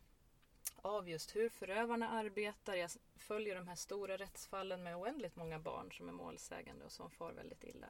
av 0.77 1.09
just 1.09 1.37
hur 1.37 1.48
förövarna 1.48 2.09
arbetar. 2.09 2.74
Jag 2.74 2.90
följer 3.16 3.55
de 3.55 3.68
här 3.68 3.74
stora 3.74 4.16
rättsfallen 4.16 4.83
med 4.83 4.96
oändligt 4.96 5.37
många 5.37 5.59
barn 5.59 5.92
som 5.92 6.09
är 6.09 6.12
målsägande 6.12 6.85
och 6.85 6.92
som 6.92 7.11
far 7.11 7.33
väldigt 7.33 7.64
illa. 7.64 7.87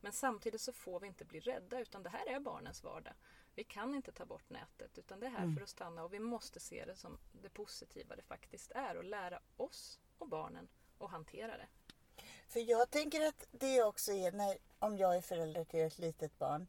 Men 0.00 0.12
samtidigt 0.12 0.60
så 0.60 0.72
får 0.72 1.00
vi 1.00 1.06
inte 1.06 1.24
bli 1.24 1.40
rädda 1.40 1.80
utan 1.80 2.02
det 2.02 2.10
här 2.10 2.26
är 2.26 2.40
barnens 2.40 2.84
vardag. 2.84 3.14
Vi 3.58 3.64
kan 3.64 3.94
inte 3.94 4.12
ta 4.12 4.24
bort 4.24 4.50
nätet 4.50 4.98
utan 4.98 5.20
det 5.20 5.26
är 5.26 5.30
här 5.30 5.42
mm. 5.42 5.56
för 5.56 5.62
att 5.62 5.68
stanna 5.68 6.04
och 6.04 6.12
vi 6.12 6.18
måste 6.18 6.60
se 6.60 6.84
det 6.84 6.96
som 6.96 7.18
det 7.32 7.48
positiva 7.48 8.16
det 8.16 8.22
faktiskt 8.22 8.70
är 8.70 8.96
och 8.96 9.04
lära 9.04 9.40
oss 9.56 10.00
och 10.18 10.28
barnen 10.28 10.68
att 10.98 11.10
hantera 11.10 11.56
det. 11.56 11.66
För 12.48 12.60
jag 12.70 12.90
tänker 12.90 13.26
att 13.26 13.46
det 13.50 13.82
också 13.82 14.12
är 14.12 14.32
när, 14.32 14.58
om 14.78 14.98
jag 14.98 15.16
är 15.16 15.20
förälder 15.20 15.64
till 15.64 15.80
ett 15.80 15.98
litet 15.98 16.38
barn, 16.38 16.66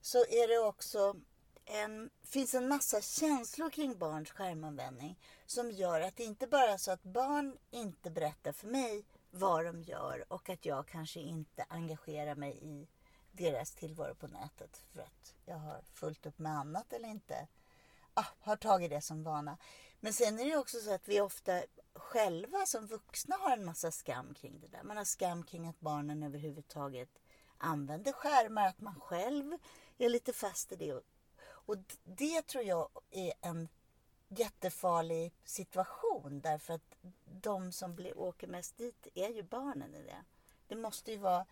så 0.00 0.18
är 0.18 0.48
det 0.48 0.58
också 0.58 1.16
en, 1.64 2.10
finns 2.22 2.54
en 2.54 2.68
massa 2.68 3.00
känslor 3.00 3.70
kring 3.70 3.98
barns 3.98 4.30
skärmanvändning 4.30 5.18
som 5.46 5.70
gör 5.70 6.00
att 6.00 6.16
det 6.16 6.24
inte 6.24 6.46
bara 6.46 6.72
är 6.72 6.76
så 6.76 6.90
att 6.90 7.02
barn 7.02 7.58
inte 7.70 8.10
berättar 8.10 8.52
för 8.52 8.66
mig 8.66 9.04
vad 9.30 9.64
de 9.64 9.82
gör 9.82 10.24
och 10.28 10.50
att 10.50 10.66
jag 10.66 10.86
kanske 10.86 11.20
inte 11.20 11.66
engagerar 11.68 12.34
mig 12.34 12.58
i 12.62 12.88
deras 13.36 13.74
tillvaro 13.74 14.14
på 14.14 14.26
nätet 14.26 14.84
för 14.92 15.00
att 15.00 15.34
jag 15.44 15.56
har 15.56 15.82
fullt 15.92 16.26
upp 16.26 16.38
med 16.38 16.52
annat 16.52 16.92
eller 16.92 17.08
inte 17.08 17.48
ah, 18.14 18.26
har 18.40 18.56
tagit 18.56 18.90
det 18.90 19.00
som 19.00 19.22
vana. 19.22 19.58
Men 20.00 20.12
sen 20.12 20.38
är 20.38 20.44
det 20.44 20.56
också 20.56 20.80
så 20.80 20.94
att 20.94 21.08
vi 21.08 21.20
ofta 21.20 21.62
själva 21.94 22.66
som 22.66 22.86
vuxna 22.86 23.36
har 23.36 23.56
en 23.56 23.64
massa 23.64 23.90
skam 23.90 24.34
kring 24.34 24.60
det 24.60 24.68
där. 24.68 24.82
Man 24.82 24.96
har 24.96 25.04
skam 25.04 25.42
kring 25.42 25.66
att 25.66 25.80
barnen 25.80 26.22
överhuvudtaget 26.22 27.08
använder 27.58 28.12
skärmar, 28.12 28.68
att 28.68 28.80
man 28.80 29.00
själv 29.00 29.58
är 29.98 30.08
lite 30.08 30.32
fast 30.32 30.72
i 30.72 30.76
det. 30.76 31.02
Och 31.44 31.76
det 32.04 32.42
tror 32.42 32.64
jag 32.64 32.88
är 33.10 33.32
en 33.40 33.68
jättefarlig 34.28 35.32
situation 35.44 36.40
därför 36.40 36.74
att 36.74 36.96
de 37.24 37.72
som 37.72 37.94
blir, 37.94 38.18
åker 38.18 38.46
mest 38.46 38.76
dit 38.76 39.06
är 39.14 39.28
ju 39.28 39.42
barnen 39.42 39.94
i 39.94 40.02
det. 40.02 40.24
Det 40.68 40.76
måste 40.76 41.12
ju 41.12 41.18
vara... 41.18 41.46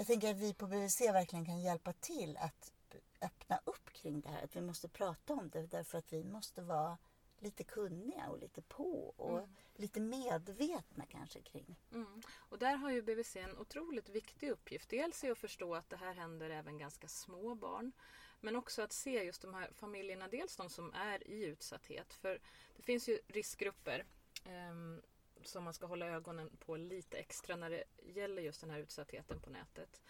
Jag 0.00 0.06
tänker 0.06 0.30
att 0.30 0.40
vi 0.40 0.54
på 0.54 0.66
BVC 0.66 1.00
verkligen 1.00 1.44
kan 1.44 1.60
hjälpa 1.60 1.92
till 1.92 2.36
att 2.36 2.72
öppna 3.20 3.60
upp 3.64 3.92
kring 3.92 4.20
det 4.20 4.28
här. 4.28 4.44
Att 4.44 4.56
vi 4.56 4.60
måste 4.60 4.88
prata 4.88 5.32
om 5.32 5.50
det 5.50 5.66
därför 5.66 5.98
att 5.98 6.12
vi 6.12 6.24
måste 6.24 6.62
vara 6.62 6.98
lite 7.38 7.64
kunniga 7.64 8.28
och 8.28 8.38
lite 8.38 8.62
på 8.62 9.14
och 9.16 9.38
mm. 9.38 9.50
lite 9.74 10.00
medvetna 10.00 11.06
kanske 11.06 11.40
kring. 11.40 11.76
Mm. 11.92 12.22
Och 12.36 12.58
där 12.58 12.76
har 12.76 12.90
ju 12.90 13.02
BVC 13.02 13.36
en 13.36 13.58
otroligt 13.58 14.08
viktig 14.08 14.50
uppgift. 14.50 14.90
Dels 14.90 15.24
är 15.24 15.30
att 15.30 15.38
förstå 15.38 15.74
att 15.74 15.90
det 15.90 15.96
här 15.96 16.14
händer 16.14 16.50
även 16.50 16.78
ganska 16.78 17.08
små 17.08 17.54
barn. 17.54 17.92
Men 18.40 18.56
också 18.56 18.82
att 18.82 18.92
se 18.92 19.24
just 19.24 19.42
de 19.42 19.54
här 19.54 19.70
familjerna, 19.74 20.28
dels 20.28 20.56
de 20.56 20.70
som 20.70 20.92
är 20.94 21.28
i 21.28 21.44
utsatthet. 21.44 22.14
För 22.14 22.40
det 22.76 22.82
finns 22.82 23.08
ju 23.08 23.18
riskgrupper 23.28 24.04
eh, 24.44 25.02
som 25.44 25.64
man 25.64 25.74
ska 25.74 25.86
hålla 25.86 26.06
ögonen 26.06 26.56
på 26.56 26.76
lite 26.76 27.18
extra 27.18 27.56
när 27.56 27.70
det 27.70 27.84
gäller 28.02 28.42
just 28.42 28.60
den 28.60 28.70
här 28.70 28.78
utsattheten 28.78 29.40
på 29.40 29.50
nätet. 29.50 30.02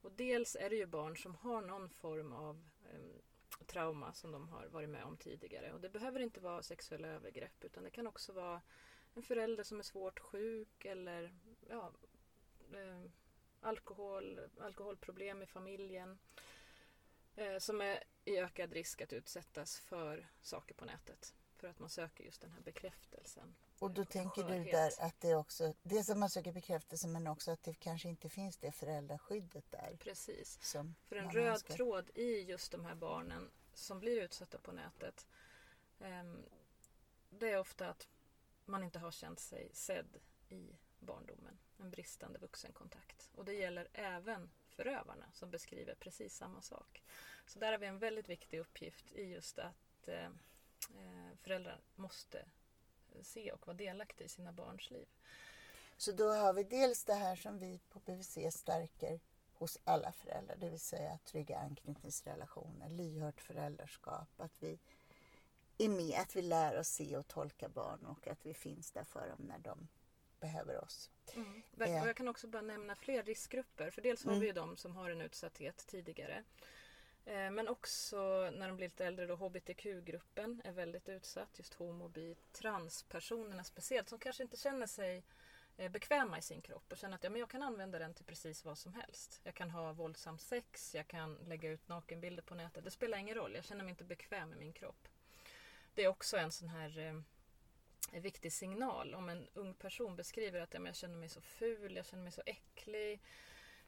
Och 0.00 0.12
dels 0.12 0.56
är 0.56 0.70
det 0.70 0.76
ju 0.76 0.86
barn 0.86 1.16
som 1.16 1.34
har 1.34 1.62
någon 1.62 1.90
form 1.90 2.32
av 2.32 2.68
eh, 2.92 3.64
trauma 3.66 4.12
som 4.12 4.32
de 4.32 4.48
har 4.48 4.66
varit 4.66 4.88
med 4.88 5.04
om 5.04 5.16
tidigare. 5.16 5.72
Och 5.72 5.80
det 5.80 5.88
behöver 5.88 6.20
inte 6.20 6.40
vara 6.40 6.62
sexuella 6.62 7.08
övergrepp 7.08 7.64
utan 7.64 7.84
det 7.84 7.90
kan 7.90 8.06
också 8.06 8.32
vara 8.32 8.62
en 9.14 9.22
förälder 9.22 9.64
som 9.64 9.78
är 9.78 9.82
svårt 9.82 10.20
sjuk 10.20 10.84
eller 10.84 11.34
ja, 11.68 11.92
eh, 12.72 13.10
alkohol, 13.60 14.40
alkoholproblem 14.60 15.42
i 15.42 15.46
familjen 15.46 16.18
eh, 17.36 17.58
som 17.58 17.80
är 17.80 18.04
i 18.24 18.38
ökad 18.38 18.72
risk 18.72 19.00
att 19.00 19.12
utsättas 19.12 19.80
för 19.80 20.28
saker 20.40 20.74
på 20.74 20.84
nätet. 20.84 21.34
För 21.56 21.68
att 21.68 21.78
man 21.78 21.90
söker 21.90 22.24
just 22.24 22.40
den 22.40 22.50
här 22.50 22.60
bekräftelsen. 22.60 23.54
Och 23.78 23.90
då 23.90 24.04
tänker 24.04 24.42
skörhet. 24.42 24.64
du 24.64 24.70
där 24.70 24.92
att 24.98 25.20
det 25.20 25.34
också, 25.34 25.74
det 25.82 26.04
som 26.04 26.20
man 26.20 26.30
söker 26.30 26.52
bekräftelse 26.52 27.08
men 27.08 27.26
också 27.26 27.50
att 27.50 27.62
det 27.62 27.74
kanske 27.74 28.08
inte 28.08 28.28
finns 28.28 28.56
det 28.56 28.72
föräldraskyddet 28.72 29.70
där. 29.70 29.96
Precis. 30.00 30.76
för 31.08 31.16
en 31.16 31.30
röd 31.30 31.46
önskar. 31.46 31.74
tråd 31.74 32.10
i 32.14 32.40
just 32.40 32.72
de 32.72 32.84
här 32.84 32.94
barnen 32.94 33.50
som 33.74 34.00
blir 34.00 34.22
utsatta 34.22 34.58
på 34.58 34.72
nätet. 34.72 35.26
Eh, 36.00 36.24
det 37.30 37.50
är 37.50 37.58
ofta 37.58 37.88
att 37.88 38.08
man 38.64 38.84
inte 38.84 38.98
har 38.98 39.10
känt 39.10 39.40
sig 39.40 39.70
sedd 39.72 40.16
i 40.48 40.76
barndomen. 40.98 41.58
En 41.78 41.90
bristande 41.90 42.38
vuxenkontakt. 42.38 43.30
Och 43.34 43.44
det 43.44 43.54
gäller 43.54 43.88
även 43.92 44.50
förövarna 44.68 45.26
som 45.32 45.50
beskriver 45.50 45.94
precis 45.94 46.36
samma 46.36 46.62
sak. 46.62 47.02
Så 47.46 47.58
där 47.58 47.72
har 47.72 47.78
vi 47.78 47.86
en 47.86 47.98
väldigt 47.98 48.28
viktig 48.28 48.58
uppgift 48.58 49.12
i 49.12 49.22
just 49.22 49.58
att 49.58 50.08
eh, 50.08 50.24
eh 50.24 50.30
föräldrar 51.42 51.80
måste 51.94 52.44
se 53.22 53.52
och 53.52 53.66
vara 53.66 53.76
delaktiga 53.76 54.26
i 54.26 54.28
sina 54.28 54.52
barns 54.52 54.90
liv. 54.90 55.06
Så 55.96 56.12
då 56.12 56.28
har 56.32 56.52
vi 56.52 56.64
dels 56.64 57.04
det 57.04 57.14
här 57.14 57.36
som 57.36 57.58
vi 57.58 57.80
på 57.88 57.98
BVC 57.98 58.38
stärker 58.50 59.20
hos 59.54 59.78
alla 59.84 60.12
föräldrar, 60.12 60.56
det 60.56 60.70
vill 60.70 60.80
säga 60.80 61.18
trygga 61.24 61.58
anknytningsrelationer, 61.58 62.88
lyhört 62.88 63.40
föräldraskap, 63.40 64.28
att 64.40 64.62
vi 64.62 64.78
är 65.78 65.88
med, 65.88 66.20
att 66.20 66.36
vi 66.36 66.42
lär 66.42 66.78
oss 66.78 66.88
se 66.88 67.16
och 67.16 67.28
tolka 67.28 67.68
barn 67.68 68.06
och 68.06 68.28
att 68.28 68.46
vi 68.46 68.54
finns 68.54 68.90
där 68.90 69.04
för 69.04 69.28
dem 69.28 69.46
när 69.46 69.58
de 69.58 69.88
behöver 70.40 70.84
oss. 70.84 71.10
Mm. 71.34 71.62
Och 71.80 72.08
jag 72.08 72.16
kan 72.16 72.28
också 72.28 72.46
bara 72.46 72.62
nämna 72.62 72.94
fler 72.94 73.22
riskgrupper. 73.22 73.90
För 73.90 74.02
dels 74.02 74.24
har 74.24 74.30
mm. 74.30 74.40
vi 74.40 74.46
ju 74.46 74.52
de 74.52 74.76
som 74.76 74.96
har 74.96 75.10
en 75.10 75.20
utsatthet 75.20 75.86
tidigare. 75.86 76.44
Eh, 77.26 77.50
men 77.50 77.68
också 77.68 78.16
när 78.50 78.68
de 78.68 78.76
blir 78.76 78.86
lite 78.86 79.06
äldre 79.06 79.26
då 79.26 79.34
HBTQ-gruppen 79.34 80.62
är 80.64 80.72
väldigt 80.72 81.08
utsatt. 81.08 81.48
Just 81.56 81.74
homo, 81.74 82.08
bi, 82.08 82.36
transpersonerna 82.52 83.64
speciellt 83.64 84.08
som 84.08 84.18
kanske 84.18 84.42
inte 84.42 84.56
känner 84.56 84.86
sig 84.86 85.22
eh, 85.76 85.90
bekväma 85.90 86.38
i 86.38 86.42
sin 86.42 86.60
kropp 86.60 86.92
och 86.92 86.98
känner 86.98 87.14
att 87.14 87.24
ja, 87.24 87.30
men 87.30 87.40
jag 87.40 87.50
kan 87.50 87.62
använda 87.62 87.98
den 87.98 88.14
till 88.14 88.24
precis 88.24 88.64
vad 88.64 88.78
som 88.78 88.94
helst. 88.94 89.40
Jag 89.44 89.54
kan 89.54 89.70
ha 89.70 89.92
våldsam 89.92 90.38
sex, 90.38 90.94
jag 90.94 91.08
kan 91.08 91.34
lägga 91.34 91.70
ut 91.70 91.88
nakenbilder 91.88 92.42
på 92.42 92.54
nätet. 92.54 92.84
Det 92.84 92.90
spelar 92.90 93.18
ingen 93.18 93.34
roll, 93.34 93.54
jag 93.54 93.64
känner 93.64 93.84
mig 93.84 93.90
inte 93.90 94.04
bekväm 94.04 94.52
i 94.52 94.56
min 94.56 94.72
kropp. 94.72 95.08
Det 95.94 96.04
är 96.04 96.08
också 96.08 96.36
en 96.36 96.52
sån 96.52 96.68
här 96.68 96.98
eh, 96.98 98.20
viktig 98.20 98.52
signal. 98.52 99.14
Om 99.14 99.28
en 99.28 99.48
ung 99.54 99.74
person 99.74 100.16
beskriver 100.16 100.60
att 100.60 100.74
ja, 100.74 100.80
men 100.80 100.86
jag 100.86 100.96
känner 100.96 101.16
mig 101.16 101.28
så 101.28 101.40
ful, 101.40 101.96
jag 101.96 102.06
känner 102.06 102.22
mig 102.22 102.32
så 102.32 102.42
äcklig, 102.46 103.20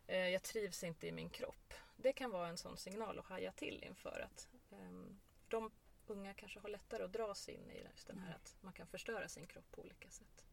eh, 0.07 0.29
jag 0.29 0.43
trivs 0.43 0.85
inte 0.85 1.07
i 1.07 1.13
min 1.13 1.31
kropp. 1.31 1.75
Det 1.97 2.13
kan 2.13 2.31
vara 2.31 2.49
en 2.49 2.59
sån 2.59 2.77
signal 2.77 3.19
att 3.19 3.25
haja 3.25 3.53
till 3.53 3.85
inför 3.85 4.21
att 4.21 4.49
eh, 4.71 4.91
de 5.49 5.71
unga 6.07 6.35
kanske 6.35 6.61
har 6.61 6.69
lättare 6.69 7.03
att 7.03 7.13
dras 7.13 7.49
in 7.49 7.71
i 7.71 7.83
just 7.93 8.07
den 8.07 8.19
här 8.19 8.27
mm. 8.27 8.37
att 8.37 8.57
man 8.61 8.73
kan 8.73 8.87
förstöra 8.87 9.29
sin 9.29 9.47
kropp 9.47 9.71
på 9.71 9.83
olika 9.83 10.11
sätt. 10.11 10.45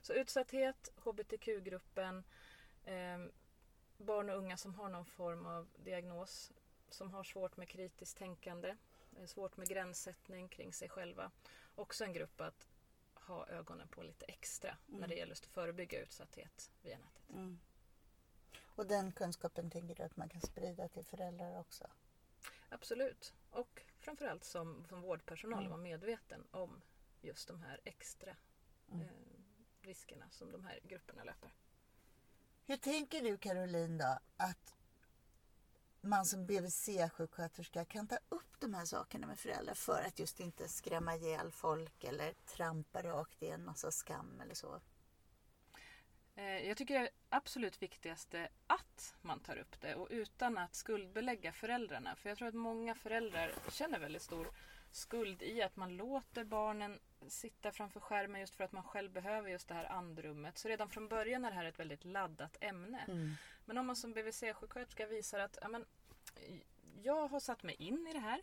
Så 0.00 0.12
utsatthet, 0.12 0.88
hbtq-gruppen, 0.96 2.24
eh, 2.84 3.18
barn 3.96 4.30
och 4.30 4.36
unga 4.36 4.56
som 4.56 4.74
har 4.74 4.88
någon 4.88 5.06
form 5.06 5.46
av 5.46 5.68
diagnos, 5.76 6.52
som 6.88 7.10
har 7.10 7.24
svårt 7.24 7.56
med 7.56 7.68
kritiskt 7.68 8.18
tänkande, 8.18 8.76
eh, 9.16 9.26
svårt 9.26 9.56
med 9.56 9.68
gränssättning 9.68 10.48
kring 10.48 10.72
sig 10.72 10.88
själva. 10.88 11.30
Också 11.74 12.04
en 12.04 12.12
grupp 12.12 12.40
att 12.40 12.68
ha 13.14 13.46
ögonen 13.48 13.88
på 13.88 14.02
lite 14.02 14.24
extra 14.26 14.76
mm. 14.88 15.00
när 15.00 15.08
det 15.08 15.14
gäller 15.14 15.32
att 15.32 15.46
förebygga 15.46 16.00
utsatthet 16.00 16.70
via 16.82 16.98
nätet. 16.98 17.30
Mm. 17.30 17.58
Och 18.74 18.86
den 18.86 19.12
kunskapen 19.12 19.70
tänker 19.70 19.94
du 19.94 20.02
att 20.02 20.16
man 20.16 20.28
kan 20.28 20.40
sprida 20.40 20.88
till 20.88 21.04
föräldrar 21.04 21.60
också? 21.60 21.84
Absolut. 22.68 23.34
Och 23.50 23.82
framförallt 23.98 24.44
som, 24.44 24.84
som 24.88 25.00
vårdpersonal 25.00 25.58
mm. 25.58 25.70
vara 25.70 25.80
medveten 25.80 26.46
om 26.50 26.82
just 27.20 27.48
de 27.48 27.60
här 27.60 27.80
extra 27.84 28.36
mm. 28.92 29.00
eh, 29.00 29.08
riskerna 29.80 30.24
som 30.30 30.52
de 30.52 30.64
här 30.64 30.80
grupperna 30.82 31.24
löper. 31.24 31.54
Hur 32.66 32.76
tänker 32.76 33.22
du 33.22 33.36
Caroline 33.36 33.98
då 33.98 34.18
att 34.36 34.74
man 36.00 36.26
som 36.26 36.46
BVC-sjuksköterska 36.46 37.84
kan 37.84 38.06
ta 38.06 38.18
upp 38.28 38.60
de 38.60 38.74
här 38.74 38.84
sakerna 38.84 39.26
med 39.26 39.38
föräldrar 39.38 39.74
för 39.74 40.02
att 40.02 40.18
just 40.18 40.40
inte 40.40 40.68
skrämma 40.68 41.16
ihjäl 41.16 41.50
folk 41.50 42.04
eller 42.04 42.32
trampa 42.32 43.02
rakt 43.02 43.42
i 43.42 43.48
en 43.48 43.64
massa 43.64 43.90
skam 43.90 44.40
eller 44.40 44.54
så? 44.54 44.80
Eh, 46.36 46.68
jag 46.68 46.76
tycker 46.76 47.00
det 47.00 47.08
absolut 47.28 47.82
viktigaste 47.82 48.48
att 48.66 49.14
man 49.22 49.40
tar 49.40 49.56
upp 49.56 49.80
det 49.80 49.94
och 49.94 50.08
utan 50.10 50.58
att 50.58 50.74
skuldbelägga 50.74 51.52
föräldrarna. 51.52 52.16
För 52.16 52.28
jag 52.28 52.38
tror 52.38 52.48
att 52.48 52.54
många 52.54 52.94
föräldrar 52.94 53.52
känner 53.70 53.98
väldigt 53.98 54.22
stor 54.22 54.48
skuld 54.92 55.42
i 55.42 55.62
att 55.62 55.76
man 55.76 55.96
låter 55.96 56.44
barnen 56.44 57.00
sitta 57.28 57.72
framför 57.72 58.00
skärmen 58.00 58.40
just 58.40 58.54
för 58.54 58.64
att 58.64 58.72
man 58.72 58.82
själv 58.82 59.12
behöver 59.12 59.50
just 59.50 59.68
det 59.68 59.74
här 59.74 59.84
andrummet. 59.84 60.58
Så 60.58 60.68
redan 60.68 60.88
från 60.88 61.08
början 61.08 61.44
är 61.44 61.50
det 61.50 61.56
här 61.56 61.64
ett 61.64 61.78
väldigt 61.78 62.04
laddat 62.04 62.56
ämne. 62.60 63.04
Mm. 63.08 63.34
Men 63.64 63.78
om 63.78 63.86
man 63.86 63.96
som 63.96 64.14
BVC-sjuksköterska 64.14 65.06
visar 65.06 65.38
att 65.38 65.58
ja, 65.62 65.68
men, 65.68 65.84
jag 67.02 67.28
har 67.28 67.40
satt 67.40 67.62
mig 67.62 67.74
in 67.74 68.06
i 68.06 68.12
det 68.12 68.18
här. 68.18 68.42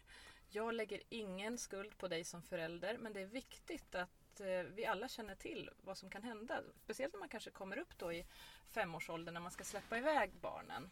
Jag 0.49 0.73
lägger 0.73 1.01
ingen 1.09 1.57
skuld 1.57 1.97
på 1.97 2.07
dig 2.07 2.23
som 2.23 2.43
förälder 2.43 2.97
men 2.97 3.13
det 3.13 3.21
är 3.21 3.25
viktigt 3.25 3.95
att 3.95 4.20
att 4.41 4.65
vi 4.65 4.85
alla 4.85 5.07
känner 5.07 5.35
till 5.35 5.69
vad 5.81 5.97
som 5.97 6.09
kan 6.09 6.23
hända. 6.23 6.61
Speciellt 6.83 7.13
när 7.13 7.19
man 7.19 7.29
kanske 7.29 7.51
kommer 7.51 7.77
upp 7.77 7.97
då 7.97 8.13
i 8.13 8.25
femårsåldern 8.67 9.33
när 9.33 9.41
man 9.41 9.51
ska 9.51 9.63
släppa 9.63 9.97
iväg 9.97 10.31
barnen. 10.41 10.89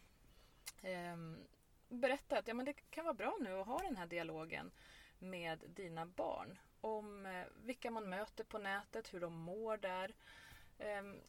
Ehm, 0.82 1.46
berätta 1.88 2.38
att 2.38 2.48
ja, 2.48 2.54
men 2.54 2.66
det 2.66 2.72
kan 2.72 3.04
vara 3.04 3.14
bra 3.14 3.36
nu 3.40 3.52
att 3.52 3.66
ha 3.66 3.78
den 3.78 3.96
här 3.96 4.06
dialogen 4.06 4.70
med 5.18 5.64
dina 5.66 6.06
barn 6.06 6.58
om 6.80 7.26
eh, 7.26 7.46
vilka 7.64 7.90
man 7.90 8.08
möter 8.08 8.44
på 8.44 8.58
nätet, 8.58 9.14
hur 9.14 9.20
de 9.20 9.34
mår 9.34 9.76
där. 9.76 10.14
Ehm, 10.78 11.20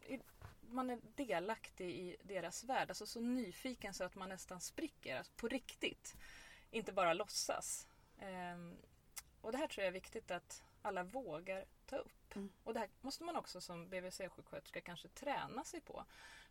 man 0.62 0.89
är 0.89 0.99
delaktig 1.15 1.89
i 1.89 2.17
deras 2.23 2.63
värld, 2.63 2.89
alltså 2.89 3.05
så 3.05 3.21
nyfiken 3.21 3.93
så 3.93 4.03
att 4.03 4.15
man 4.15 4.29
nästan 4.29 4.62
spricker 4.62 5.17
alltså 5.17 5.34
på 5.36 5.47
riktigt. 5.47 6.15
Inte 6.71 6.93
bara 6.93 7.13
låtsas. 7.13 7.88
Ehm, 8.19 8.77
och 9.41 9.51
det 9.51 9.57
här 9.57 9.67
tror 9.67 9.84
jag 9.84 9.88
är 9.88 9.99
viktigt 9.99 10.31
att 10.31 10.63
alla 10.82 11.04
vågar 11.04 11.65
ta 11.86 11.98
upp. 11.98 12.36
Mm. 12.36 12.50
Och 12.63 12.74
det 12.74 12.80
här 12.80 12.89
måste 13.02 13.24
man 13.24 13.36
också 13.36 13.62
som 13.62 13.89
BVC-sjuksköterska 13.89 14.82
kanske 14.82 15.08
träna 15.08 15.63
sig 15.63 15.82
på. 15.82 16.06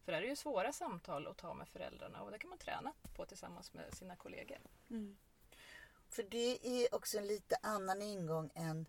För 0.05 0.13
det 0.13 0.17
här 0.17 0.25
är 0.25 0.29
ju 0.29 0.37
svåra 0.37 0.73
samtal 0.73 1.27
att 1.27 1.37
ta 1.37 1.55
med 1.55 1.69
föräldrarna 1.69 2.23
och 2.23 2.31
det 2.31 2.39
kan 2.39 2.51
man 2.51 2.59
träna 2.59 2.93
på 3.17 3.27
tillsammans 3.27 3.75
med 3.75 3.95
sina 3.95 4.17
kollegor. 4.17 4.59
Mm. 4.91 5.17
För 6.09 6.23
det 6.23 6.67
är 6.67 6.95
också 6.95 7.19
en 7.19 7.27
lite 7.27 7.57
annan 7.63 8.03
ingång 8.03 8.51
än 8.55 8.87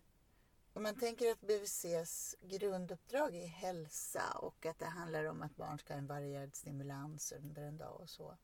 om 0.74 0.82
man 0.82 0.94
tänker 0.94 1.30
att 1.30 1.40
BVCs 1.40 2.36
grunduppdrag 2.40 3.34
är 3.34 3.46
hälsa 3.46 4.38
och 4.38 4.66
att 4.66 4.78
det 4.78 4.86
handlar 4.86 5.24
om 5.24 5.42
att 5.42 5.56
barn 5.56 5.78
ska 5.78 5.92
ha 5.92 5.98
en 5.98 6.06
varierad 6.06 6.54
stimulans 6.54 7.32
under 7.32 7.62
en 7.62 7.78
dag 7.78 8.00
och 8.00 8.10
så. 8.10 8.36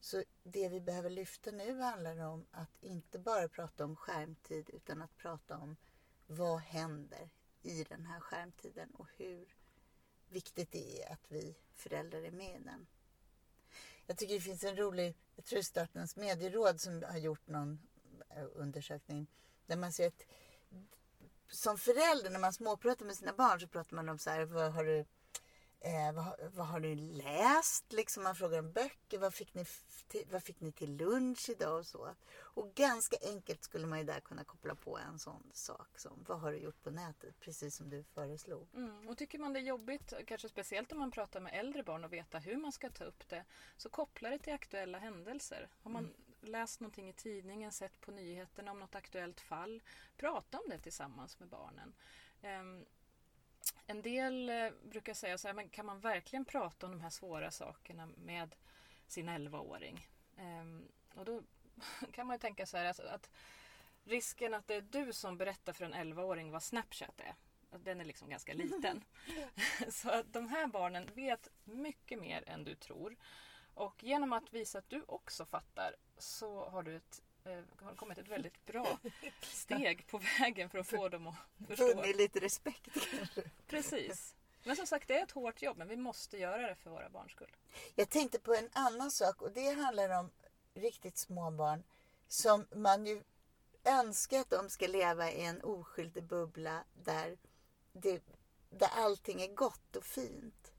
Så 0.00 0.24
det 0.42 0.68
vi 0.68 0.80
behöver 0.80 1.10
lyfta 1.10 1.50
nu 1.50 1.80
handlar 1.80 2.18
om 2.18 2.46
att 2.50 2.82
inte 2.82 3.18
bara 3.18 3.48
prata 3.48 3.84
om 3.84 3.96
skärmtid 3.96 4.70
utan 4.72 5.02
att 5.02 5.16
prata 5.16 5.58
om 5.58 5.76
vad 6.32 6.60
händer 6.60 7.30
i 7.62 7.84
den 7.84 8.06
här 8.06 8.20
skärmtiden 8.20 8.90
och 8.90 9.08
hur 9.16 9.54
viktigt 10.28 10.72
det 10.72 11.02
är 11.02 11.12
att 11.12 11.26
vi 11.28 11.56
föräldrar 11.74 12.22
är 12.22 12.30
med 12.30 12.60
i 12.60 12.64
den. 12.64 12.86
Jag 14.06 14.18
tycker 14.18 14.34
det 14.34 14.40
finns 14.40 14.64
en 14.64 14.76
rolig, 14.76 15.16
jag 15.36 15.44
tror 15.44 15.62
Statens 15.62 16.16
medieråd 16.16 16.80
som 16.80 17.02
har 17.02 17.18
gjort 17.18 17.46
någon 17.46 17.78
eh, 18.30 18.46
undersökning 18.54 19.26
där 19.66 19.76
man 19.76 19.92
ser 19.92 20.06
att 20.06 20.22
som 21.48 21.78
förälder 21.78 22.30
när 22.30 22.38
man 22.38 22.52
småpratar 22.52 23.06
med 23.06 23.16
sina 23.16 23.32
barn 23.32 23.60
så 23.60 23.68
pratar 23.68 23.96
man 23.96 24.08
om 24.08 24.18
så 24.18 24.30
här, 24.30 24.44
vad 24.44 24.72
har 24.72 24.84
du 24.84 25.04
Eh, 25.84 26.12
vad, 26.12 26.50
vad, 26.54 26.66
har 26.66 26.80
du 26.80 26.94
läst? 26.94 27.92
Liksom 27.92 28.22
man 28.22 28.34
frågar 28.34 28.58
om 28.58 28.72
böcker. 28.72 29.18
Vad 29.18 29.34
fick, 29.34 29.54
ni 29.54 29.64
till, 30.08 30.24
vad 30.30 30.42
fick 30.42 30.60
ni 30.60 30.72
till 30.72 30.96
lunch 30.96 31.50
idag? 31.50 31.78
Och 31.78 31.86
så. 31.86 32.14
Och 32.34 32.74
ganska 32.74 33.16
enkelt 33.22 33.64
skulle 33.64 33.86
man 33.86 33.98
ju 33.98 34.04
där 34.04 34.20
kunna 34.20 34.44
koppla 34.44 34.74
på 34.74 34.98
en 34.98 35.18
sån 35.18 35.50
sak 35.52 35.98
som 35.98 36.24
vad 36.28 36.40
har 36.40 36.52
du 36.52 36.58
gjort 36.58 36.82
på 36.82 36.90
nätet? 36.90 37.40
Precis 37.40 37.76
som 37.76 37.90
du 37.90 38.04
föreslog. 38.04 38.66
Mm, 38.74 39.08
och 39.08 39.18
tycker 39.18 39.38
man 39.38 39.52
det 39.52 39.58
är 39.58 39.62
jobbigt, 39.62 40.12
kanske 40.26 40.48
speciellt 40.48 40.92
om 40.92 40.98
man 40.98 41.10
pratar 41.10 41.40
med 41.40 41.54
äldre 41.54 41.82
barn 41.82 42.04
och 42.04 42.12
veta 42.12 42.38
hur 42.38 42.56
man 42.56 42.72
ska 42.72 42.90
ta 42.90 43.04
upp 43.04 43.28
det, 43.28 43.44
så 43.76 43.88
koppla 43.88 44.30
det 44.30 44.38
till 44.38 44.54
aktuella 44.54 44.98
händelser. 44.98 45.68
Har 45.82 45.90
man 45.90 46.04
mm. 46.04 46.16
läst 46.40 46.80
någonting 46.80 47.08
i 47.08 47.12
tidningen, 47.12 47.72
sett 47.72 48.00
på 48.00 48.10
nyheterna 48.10 48.70
om 48.70 48.78
något 48.78 48.94
aktuellt 48.94 49.40
fall, 49.40 49.82
prata 50.16 50.58
om 50.58 50.64
det 50.68 50.78
tillsammans 50.78 51.40
med 51.40 51.48
barnen. 51.48 51.94
Um, 52.42 52.84
en 53.86 54.02
del 54.02 54.48
eh, 54.48 54.70
brukar 54.82 55.14
säga 55.14 55.38
så 55.38 55.48
här, 55.48 55.54
men 55.54 55.68
kan 55.68 55.86
man 55.86 56.00
verkligen 56.00 56.44
prata 56.44 56.86
om 56.86 56.92
de 56.92 57.00
här 57.00 57.10
svåra 57.10 57.50
sakerna 57.50 58.06
med 58.06 58.54
sin 59.06 59.28
11-åring? 59.28 60.08
Ehm, 60.36 60.88
och 61.14 61.24
då 61.24 61.42
kan 62.12 62.26
man 62.26 62.34
ju 62.34 62.38
tänka 62.38 62.66
så 62.66 62.76
här 62.76 62.84
alltså, 62.84 63.02
att 63.02 63.30
risken 64.04 64.54
att 64.54 64.66
det 64.66 64.74
är 64.74 64.80
du 64.80 65.12
som 65.12 65.38
berättar 65.38 65.72
för 65.72 65.84
en 65.84 65.94
11-åring 65.94 66.50
vad 66.50 66.62
Snapchat 66.62 67.20
är, 67.20 67.34
den 67.78 68.00
är 68.00 68.04
liksom 68.04 68.28
ganska 68.28 68.54
liten. 68.54 69.04
så 69.90 70.10
att 70.10 70.32
de 70.32 70.48
här 70.48 70.66
barnen 70.66 71.08
vet 71.14 71.48
mycket 71.64 72.20
mer 72.20 72.48
än 72.48 72.64
du 72.64 72.74
tror. 72.74 73.16
Och 73.74 74.04
genom 74.04 74.32
att 74.32 74.52
visa 74.52 74.78
att 74.78 74.90
du 74.90 75.02
också 75.06 75.44
fattar 75.44 75.96
så 76.18 76.68
har 76.68 76.82
du 76.82 76.96
ett 76.96 77.22
har 77.76 77.94
kommit 77.94 78.18
ett 78.18 78.28
väldigt 78.28 78.66
bra 78.66 78.98
steg 79.42 80.06
på 80.06 80.20
vägen 80.38 80.70
för 80.70 80.78
att 80.78 80.86
få 80.86 81.08
dem 81.08 81.26
att 81.26 81.36
förstå. 81.68 81.94
Vunnit 81.94 82.16
lite 82.16 82.40
respekt 82.40 83.10
kanske. 83.10 83.42
Precis. 83.66 84.34
Men 84.64 84.76
som 84.76 84.86
sagt, 84.86 85.08
det 85.08 85.18
är 85.18 85.22
ett 85.22 85.30
hårt 85.30 85.62
jobb, 85.62 85.76
men 85.76 85.88
vi 85.88 85.96
måste 85.96 86.38
göra 86.38 86.66
det 86.66 86.74
för 86.74 86.90
våra 86.90 87.10
barns 87.10 87.32
skull. 87.32 87.56
Jag 87.94 88.08
tänkte 88.10 88.38
på 88.38 88.54
en 88.54 88.68
annan 88.72 89.10
sak 89.10 89.42
och 89.42 89.52
det 89.52 89.70
handlar 89.70 90.18
om 90.18 90.30
riktigt 90.74 91.18
små 91.18 91.50
barn 91.50 91.82
som 92.28 92.66
man 92.74 93.06
ju 93.06 93.22
önskar 93.84 94.40
att 94.40 94.50
de 94.50 94.70
ska 94.70 94.86
leva 94.86 95.30
i 95.30 95.44
en 95.44 95.62
oskyldig 95.62 96.24
bubbla 96.24 96.84
där, 96.94 97.38
det, 97.92 98.22
där 98.70 98.88
allting 98.92 99.42
är 99.42 99.54
gott 99.54 99.96
och 99.96 100.04
fint. 100.04 100.72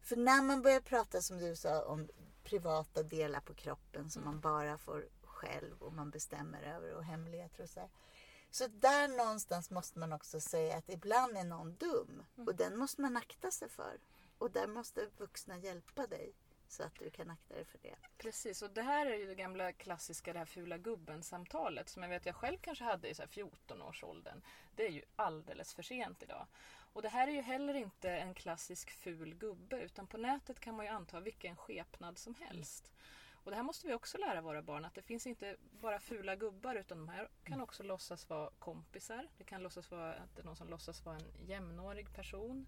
För 0.00 0.16
när 0.16 0.42
man 0.42 0.62
börjar 0.62 0.80
prata 0.80 1.22
som 1.22 1.38
du 1.38 1.56
sa 1.56 1.84
om 1.84 2.08
privata 2.44 3.02
delar 3.02 3.40
på 3.40 3.54
kroppen 3.54 4.10
som 4.10 4.24
man 4.24 4.40
bara 4.40 4.78
får 4.78 5.04
själv 5.44 5.82
och 5.82 5.92
man 5.92 6.10
bestämmer 6.10 6.62
över 6.62 6.94
och 6.94 7.04
hemligheter 7.04 7.62
och 7.62 7.70
så 7.70 7.80
här. 7.80 7.88
Så 8.50 8.66
där 8.66 9.08
någonstans 9.08 9.70
måste 9.70 9.98
man 9.98 10.12
också 10.12 10.40
säga 10.40 10.76
att 10.76 10.90
ibland 10.90 11.36
är 11.36 11.44
någon 11.44 11.74
dum 11.74 12.22
och 12.34 12.42
mm. 12.42 12.56
den 12.56 12.78
måste 12.78 13.00
man 13.00 13.16
akta 13.16 13.50
sig 13.50 13.68
för. 13.68 13.98
Och 14.38 14.50
där 14.50 14.66
måste 14.66 15.08
vuxna 15.18 15.58
hjälpa 15.58 16.06
dig 16.06 16.32
så 16.68 16.82
att 16.82 16.94
du 16.98 17.10
kan 17.10 17.30
akta 17.30 17.54
dig 17.54 17.64
för 17.64 17.78
det. 17.82 17.96
Precis, 18.18 18.62
och 18.62 18.70
det 18.70 18.82
här 18.82 19.06
är 19.06 19.16
ju 19.16 19.26
det 19.26 19.34
gamla 19.34 19.72
klassiska 19.72 20.32
det 20.32 20.38
här 20.38 20.46
fula 20.46 20.78
gubben-samtalet 20.78 21.88
som 21.88 22.02
jag 22.02 22.10
vet 22.10 22.26
jag 22.26 22.36
själv 22.36 22.58
kanske 22.60 22.84
hade 22.84 23.08
i 23.08 23.12
14-årsåldern. 23.12 24.42
Det 24.76 24.86
är 24.86 24.90
ju 24.90 25.02
alldeles 25.16 25.74
för 25.74 25.82
sent 25.82 26.22
idag. 26.22 26.46
Och 26.92 27.02
det 27.02 27.08
här 27.08 27.28
är 27.28 27.32
ju 27.32 27.40
heller 27.40 27.74
inte 27.74 28.10
en 28.10 28.34
klassisk 28.34 28.90
ful 28.90 29.34
gubbe 29.34 29.80
utan 29.80 30.06
på 30.06 30.16
nätet 30.16 30.60
kan 30.60 30.76
man 30.76 30.86
ju 30.86 30.92
anta 30.92 31.20
vilken 31.20 31.56
skepnad 31.56 32.18
som 32.18 32.34
helst. 32.34 32.92
Och 33.44 33.50
det 33.50 33.56
här 33.56 33.62
måste 33.62 33.86
vi 33.86 33.94
också 33.94 34.18
lära 34.18 34.40
våra 34.40 34.62
barn 34.62 34.84
att 34.84 34.94
det 34.94 35.02
finns 35.02 35.26
inte 35.26 35.56
bara 35.80 36.00
fula 36.00 36.36
gubbar 36.36 36.74
utan 36.74 36.98
de 36.98 37.08
här 37.08 37.28
kan 37.44 37.60
också 37.60 37.82
låtsas 37.82 38.28
vara 38.28 38.50
kompisar. 38.58 39.28
Det 39.38 39.44
kan 39.44 39.62
låtsas 39.62 39.90
vara 39.90 40.14
att 40.14 40.36
det 40.36 40.42
är 40.42 40.44
någon 40.46 40.56
som 40.56 40.68
låtsas 40.68 41.04
vara 41.04 41.16
en 41.16 41.46
jämnårig 41.46 42.14
person. 42.14 42.66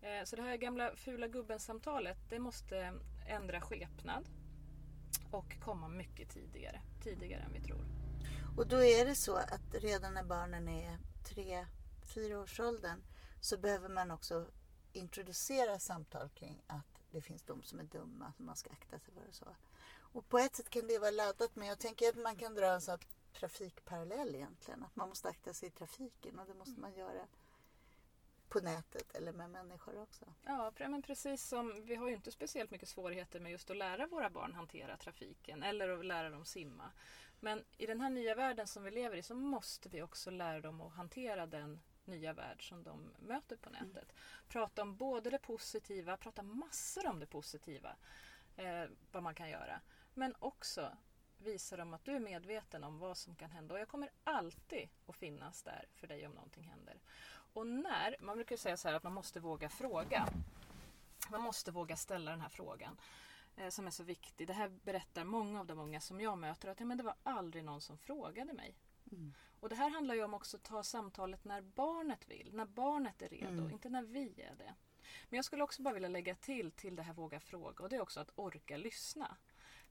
Eh, 0.00 0.24
så 0.24 0.36
det 0.36 0.42
här 0.42 0.56
gamla 0.56 0.96
fula 0.96 1.28
gubben-samtalet 1.28 2.18
det 2.28 2.38
måste 2.38 2.94
ändra 3.28 3.60
skepnad 3.60 4.28
och 5.30 5.56
komma 5.60 5.88
mycket 5.88 6.30
tidigare, 6.30 6.80
tidigare 7.02 7.42
än 7.42 7.52
vi 7.52 7.60
tror. 7.60 7.84
Och 8.56 8.68
då 8.68 8.84
är 8.84 9.04
det 9.04 9.14
så 9.14 9.36
att 9.36 9.74
redan 9.74 10.14
när 10.14 10.24
barnen 10.24 10.68
är 10.68 10.98
tre, 11.24 11.66
fyra 12.14 12.40
års 12.40 12.60
åldern 12.60 13.02
så 13.40 13.58
behöver 13.58 13.88
man 13.88 14.10
också 14.10 14.46
introducera 14.92 15.78
samtal 15.78 16.28
kring 16.28 16.62
att 16.66 17.02
det 17.10 17.20
finns 17.20 17.42
de 17.42 17.62
som 17.62 17.78
är 17.78 17.84
dumma, 17.84 18.32
som 18.36 18.46
man 18.46 18.56
ska 18.56 18.70
akta 18.70 18.98
sig 18.98 19.14
för 19.14 19.28
och 19.28 19.34
så. 19.34 19.46
Och 20.12 20.28
på 20.28 20.38
ett 20.38 20.56
sätt 20.56 20.70
kan 20.70 20.86
det 20.86 20.98
vara 20.98 21.10
laddat 21.10 21.56
men 21.56 21.68
jag 21.68 21.78
tänker 21.78 22.08
att 22.08 22.16
man 22.16 22.36
kan 22.36 22.54
dra 22.54 22.66
en 22.66 22.80
sån 22.80 22.98
trafikparallell 23.32 24.34
egentligen. 24.34 24.82
Att 24.82 24.96
man 24.96 25.08
måste 25.08 25.28
akta 25.28 25.52
sig 25.52 25.68
i 25.68 25.70
trafiken 25.70 26.38
och 26.38 26.46
det 26.46 26.54
måste 26.54 26.80
man 26.80 26.94
göra 26.94 27.26
på 28.48 28.60
nätet 28.60 29.14
eller 29.14 29.32
med 29.32 29.50
människor 29.50 30.02
också. 30.02 30.24
Ja, 30.44 30.72
men 30.78 31.02
precis 31.02 31.44
som 31.44 31.84
vi 31.84 31.94
har 31.94 32.08
ju 32.08 32.14
inte 32.14 32.32
speciellt 32.32 32.70
mycket 32.70 32.88
svårigheter 32.88 33.40
med 33.40 33.52
just 33.52 33.70
att 33.70 33.76
lära 33.76 34.06
våra 34.06 34.30
barn 34.30 34.54
hantera 34.54 34.96
trafiken 34.96 35.62
eller 35.62 35.88
att 35.88 36.04
lära 36.04 36.30
dem 36.30 36.44
simma. 36.44 36.92
Men 37.40 37.64
i 37.78 37.86
den 37.86 38.00
här 38.00 38.10
nya 38.10 38.34
världen 38.34 38.66
som 38.66 38.84
vi 38.84 38.90
lever 38.90 39.16
i 39.16 39.22
så 39.22 39.34
måste 39.34 39.88
vi 39.88 40.02
också 40.02 40.30
lära 40.30 40.60
dem 40.60 40.80
att 40.80 40.92
hantera 40.92 41.46
den 41.46 41.80
nya 42.04 42.32
värld 42.32 42.68
som 42.68 42.82
de 42.82 43.10
möter 43.18 43.56
på 43.56 43.70
nätet. 43.70 44.12
Mm. 44.12 44.16
Prata 44.48 44.82
om 44.82 44.96
både 44.96 45.30
det 45.30 45.38
positiva, 45.38 46.16
prata 46.16 46.42
massor 46.42 47.06
om 47.06 47.20
det 47.20 47.26
positiva, 47.26 47.96
eh, 48.56 48.84
vad 49.12 49.22
man 49.22 49.34
kan 49.34 49.50
göra. 49.50 49.80
Men 50.14 50.34
också 50.38 50.96
visa 51.38 51.76
dem 51.76 51.94
att 51.94 52.04
du 52.04 52.16
är 52.16 52.20
medveten 52.20 52.84
om 52.84 52.98
vad 52.98 53.16
som 53.16 53.34
kan 53.36 53.50
hända 53.50 53.74
och 53.74 53.80
jag 53.80 53.88
kommer 53.88 54.10
alltid 54.24 54.88
att 55.06 55.16
finnas 55.16 55.62
där 55.62 55.88
för 55.94 56.06
dig 56.06 56.26
om 56.26 56.32
någonting 56.32 56.64
händer. 56.64 57.00
Och 57.52 57.66
när, 57.66 58.16
man 58.20 58.36
brukar 58.36 58.56
säga 58.56 58.76
så 58.76 58.88
här 58.88 58.94
att 58.94 59.02
man 59.02 59.12
måste 59.12 59.40
våga 59.40 59.68
fråga. 59.68 60.28
Man 61.30 61.42
måste 61.42 61.70
våga 61.70 61.96
ställa 61.96 62.30
den 62.30 62.40
här 62.40 62.48
frågan 62.48 62.96
eh, 63.56 63.68
som 63.68 63.86
är 63.86 63.90
så 63.90 64.02
viktig. 64.02 64.46
Det 64.46 64.52
här 64.52 64.68
berättar 64.68 65.24
många 65.24 65.60
av 65.60 65.66
de 65.66 65.78
unga 65.78 66.00
som 66.00 66.20
jag 66.20 66.38
möter 66.38 66.68
att 66.68 66.80
ja, 66.80 66.86
men 66.86 66.98
det 66.98 67.04
var 67.04 67.14
aldrig 67.22 67.64
någon 67.64 67.80
som 67.80 67.98
frågade 67.98 68.52
mig. 68.52 68.76
Mm. 69.12 69.34
Och 69.60 69.68
det 69.68 69.74
här 69.74 69.90
handlar 69.90 70.14
ju 70.14 70.24
om 70.24 70.34
också 70.34 70.56
att 70.56 70.62
ta 70.62 70.82
samtalet 70.82 71.44
när 71.44 71.62
barnet 71.62 72.28
vill, 72.28 72.50
när 72.52 72.66
barnet 72.66 73.22
är 73.22 73.28
redo, 73.28 73.48
mm. 73.48 73.70
inte 73.70 73.88
när 73.88 74.02
vi 74.02 74.42
är 74.42 74.54
det. 74.54 74.74
Men 75.28 75.36
jag 75.36 75.44
skulle 75.44 75.62
också 75.62 75.82
bara 75.82 75.94
vilja 75.94 76.08
lägga 76.08 76.34
till 76.34 76.70
till 76.70 76.96
det 76.96 77.02
här 77.02 77.14
våga 77.14 77.40
fråga 77.40 77.82
och 77.82 77.88
det 77.88 77.96
är 77.96 78.00
också 78.00 78.20
att 78.20 78.30
orka 78.34 78.76
lyssna. 78.76 79.36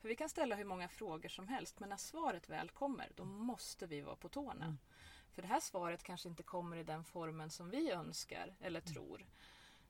För 0.02 0.10
vi 0.10 0.16
kan 0.16 0.30
ställa 0.30 0.56
hur 0.56 0.66
många 0.66 0.88
frågor 0.88 1.30
som 1.30 1.48
helst 1.48 1.80
men 1.80 1.90
när 1.90 1.98
svaret 1.98 2.50
väl 2.50 2.70
kommer 2.70 3.12
då 3.16 3.26
måste 3.26 3.88
vi 3.88 4.02
vara 4.02 4.16
på 4.16 4.30
tårna. 4.30 4.66
Mm. 4.66 4.78
För 5.32 5.42
det 5.42 5.48
här 5.48 5.60
svaret 5.60 6.04
kanske 6.04 6.30
inte 6.30 6.44
kommer 6.44 6.78
i 6.78 6.84
den 6.84 7.04
formen 7.04 7.50
som 7.50 7.70
vi 7.70 7.92
önskar 7.92 8.56
eller 8.60 8.80
mm. 8.80 8.94
tror. 8.94 9.26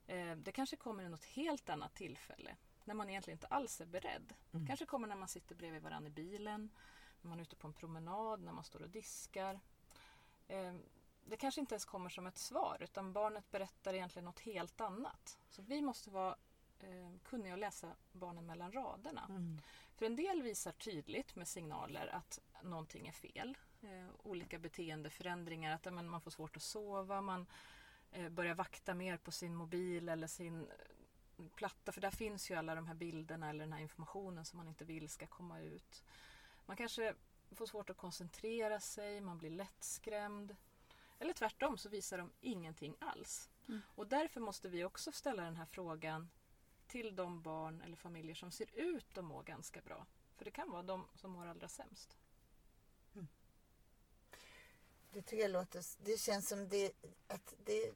Eh, 0.08 0.36
det 0.36 0.52
kanske 0.52 0.76
kommer 0.76 1.04
i 1.04 1.10
något 1.10 1.26
helt 1.26 1.70
annat 1.70 1.96
tillfälle 1.96 2.56
när 2.86 2.94
man 2.94 3.10
egentligen 3.10 3.36
inte 3.36 3.48
alls 3.48 3.82
är 3.82 3.86
beredd. 3.86 4.34
Mm. 4.54 4.68
kanske 4.68 4.86
kommer 4.86 5.08
när 5.08 5.16
man 5.16 5.28
sitter 5.28 5.56
bredvid 5.56 5.82
varandra 5.82 6.08
i 6.08 6.12
bilen, 6.12 6.70
när 7.22 7.30
man 7.30 7.40
är 7.40 7.44
ute 7.44 7.56
på 7.56 7.68
en 7.68 7.74
promenad, 7.74 8.42
när 8.42 8.54
man 8.54 8.64
står 8.64 8.82
och 8.82 8.90
diskar. 8.90 9.60
Eh, 10.48 10.74
det 11.26 11.38
kanske 11.38 11.62
inte 11.62 11.76
ens 11.76 11.86
kommer 11.86 12.10
som 12.10 12.28
ett 12.28 12.38
svar 12.38 12.78
utan 12.80 13.14
barnet 13.14 13.52
berättar 13.52 13.94
egentligen 13.94 14.26
något 14.26 14.40
helt 14.40 14.82
annat. 14.82 15.40
Så 15.50 15.62
vi 15.62 15.82
måste 15.82 16.10
vara 16.10 16.36
eh, 16.80 17.12
kunniga 17.24 17.54
att 17.54 17.60
läsa 17.60 17.96
barnen 18.12 18.46
mellan 18.46 18.72
raderna. 18.72 19.26
Mm. 19.30 19.62
För 20.02 20.06
en 20.06 20.16
del 20.16 20.42
visar 20.42 20.72
tydligt 20.72 21.36
med 21.36 21.48
signaler 21.48 22.08
att 22.08 22.40
någonting 22.64 23.08
är 23.08 23.12
fel. 23.12 23.58
Eh, 23.82 24.10
olika 24.24 24.60
beteendeförändringar, 24.60 25.76
att 25.76 25.94
men, 25.94 26.10
man 26.10 26.22
får 26.22 26.32
svårt 26.32 26.58
att 26.58 26.64
sova, 26.64 27.22
man 27.22 27.46
eh, 28.12 28.30
börjar 28.30 28.56
vakta 28.56 28.94
mer 28.94 29.18
på 29.18 29.32
sin 29.32 29.56
mobil 29.56 30.10
eller 30.10 30.28
sin 30.28 30.62
eh, 30.62 31.46
platta. 31.56 31.92
För 31.92 32.02
där 32.02 32.12
finns 32.12 32.52
ju 32.52 32.56
alla 32.56 32.76
de 32.76 32.88
här 32.88 32.94
bilderna 32.94 33.50
eller 33.50 33.60
den 33.60 33.74
här 33.74 33.80
informationen 33.80 34.46
som 34.46 34.58
man 34.58 34.68
inte 34.68 34.86
vill 34.86 35.10
ska 35.10 35.28
komma 35.28 35.60
ut. 35.60 36.04
Man 36.66 36.78
kanske 36.78 37.14
får 37.52 37.66
svårt 37.66 37.90
att 37.90 37.98
koncentrera 37.98 38.80
sig, 38.80 39.22
man 39.22 39.38
blir 39.38 39.50
lättskrämd. 39.50 40.56
Eller 41.20 41.34
tvärtom 41.34 41.78
så 41.78 41.90
visar 41.90 42.18
de 42.18 42.32
ingenting 42.40 42.96
alls. 43.00 43.50
Mm. 43.68 43.82
Och 43.96 44.08
därför 44.08 44.42
måste 44.42 44.70
vi 44.70 44.84
också 44.84 45.12
ställa 45.12 45.44
den 45.44 45.56
här 45.56 45.66
frågan 45.66 46.30
till 46.92 47.16
de 47.16 47.42
barn 47.42 47.82
eller 47.82 47.96
familjer 47.96 48.36
som 48.36 48.52
ser 48.52 48.70
ut 48.76 49.18
att 49.18 49.26
må 49.26 49.42
ganska 49.42 49.82
bra. 49.82 50.06
För 50.36 50.46
det 50.46 50.52
kan 50.52 50.72
vara 50.72 50.84
de 50.84 51.08
som 51.16 51.32
mår 51.32 51.46
allra 51.46 51.68
sämst. 51.68 52.18
Det 55.14 55.22
tycker 55.22 55.42
jag 55.44 55.52
låter... 55.52 55.84
Det 56.06 56.18
känns 56.20 56.50
som 56.50 56.70
det... 56.70 56.92
Att 57.28 57.54
det 57.66 57.94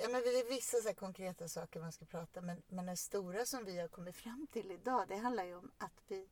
Ja, 0.00 0.08
men 0.08 0.20
det 0.22 0.28
är 0.40 0.48
vissa 0.48 0.76
så 0.76 0.94
konkreta 0.94 1.48
saker 1.48 1.80
man 1.80 1.92
ska 1.92 2.04
prata 2.04 2.40
men, 2.40 2.62
men 2.68 2.86
det 2.86 2.96
stora 2.96 3.46
som 3.46 3.64
vi 3.64 3.78
har 3.78 3.88
kommit 3.88 4.16
fram 4.16 4.46
till 4.52 4.70
idag 4.70 5.08
det 5.08 5.16
handlar 5.16 5.44
ju 5.44 5.54
om 5.54 5.70
att 5.78 6.02
vi, 6.08 6.28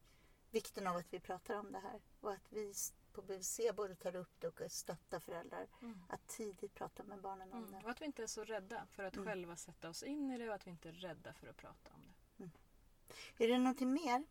vikten 0.50 0.86
av 0.86 0.96
att 0.96 1.12
vi 1.12 1.20
pratar 1.20 1.54
om 1.54 1.72
det 1.72 1.78
här 1.78 2.00
och 2.20 2.32
att 2.32 2.52
vi 2.52 2.74
på 3.12 3.22
BVC 3.22 3.60
både 3.76 3.94
tar 3.94 4.16
upp 4.16 4.40
det 4.40 4.48
och 4.48 4.60
stöttar 4.72 5.20
föräldrar 5.20 5.66
Mm. 5.82 6.02
att 6.08 6.26
tidigt 6.28 6.74
prata 6.74 7.02
med 7.04 7.20
barnen 7.20 7.52
om 7.52 7.58
Mm. 7.58 7.70
det. 7.72 7.84
Och 7.84 7.90
att 7.90 8.00
vi 8.00 8.04
inte 8.06 8.22
är 8.22 8.26
så 8.26 8.44
rädda 8.44 8.86
för 8.86 9.04
att 9.04 9.14
Mm. 9.16 9.26
själva 9.26 9.56
sätta 9.56 9.88
oss 9.88 10.02
in 10.02 10.30
i 10.30 10.38
det 10.38 10.48
och 10.48 10.54
att 10.54 10.66
vi 10.66 10.70
inte 10.70 10.88
är 10.88 10.92
rädda 10.92 11.32
för 11.32 11.46
att 11.48 11.56
prata 11.56 11.90
om 11.94 12.00
det. 12.05 12.05
Är 13.38 13.48
det 13.48 13.58
någonting 13.58 13.92
mer 13.92 14.24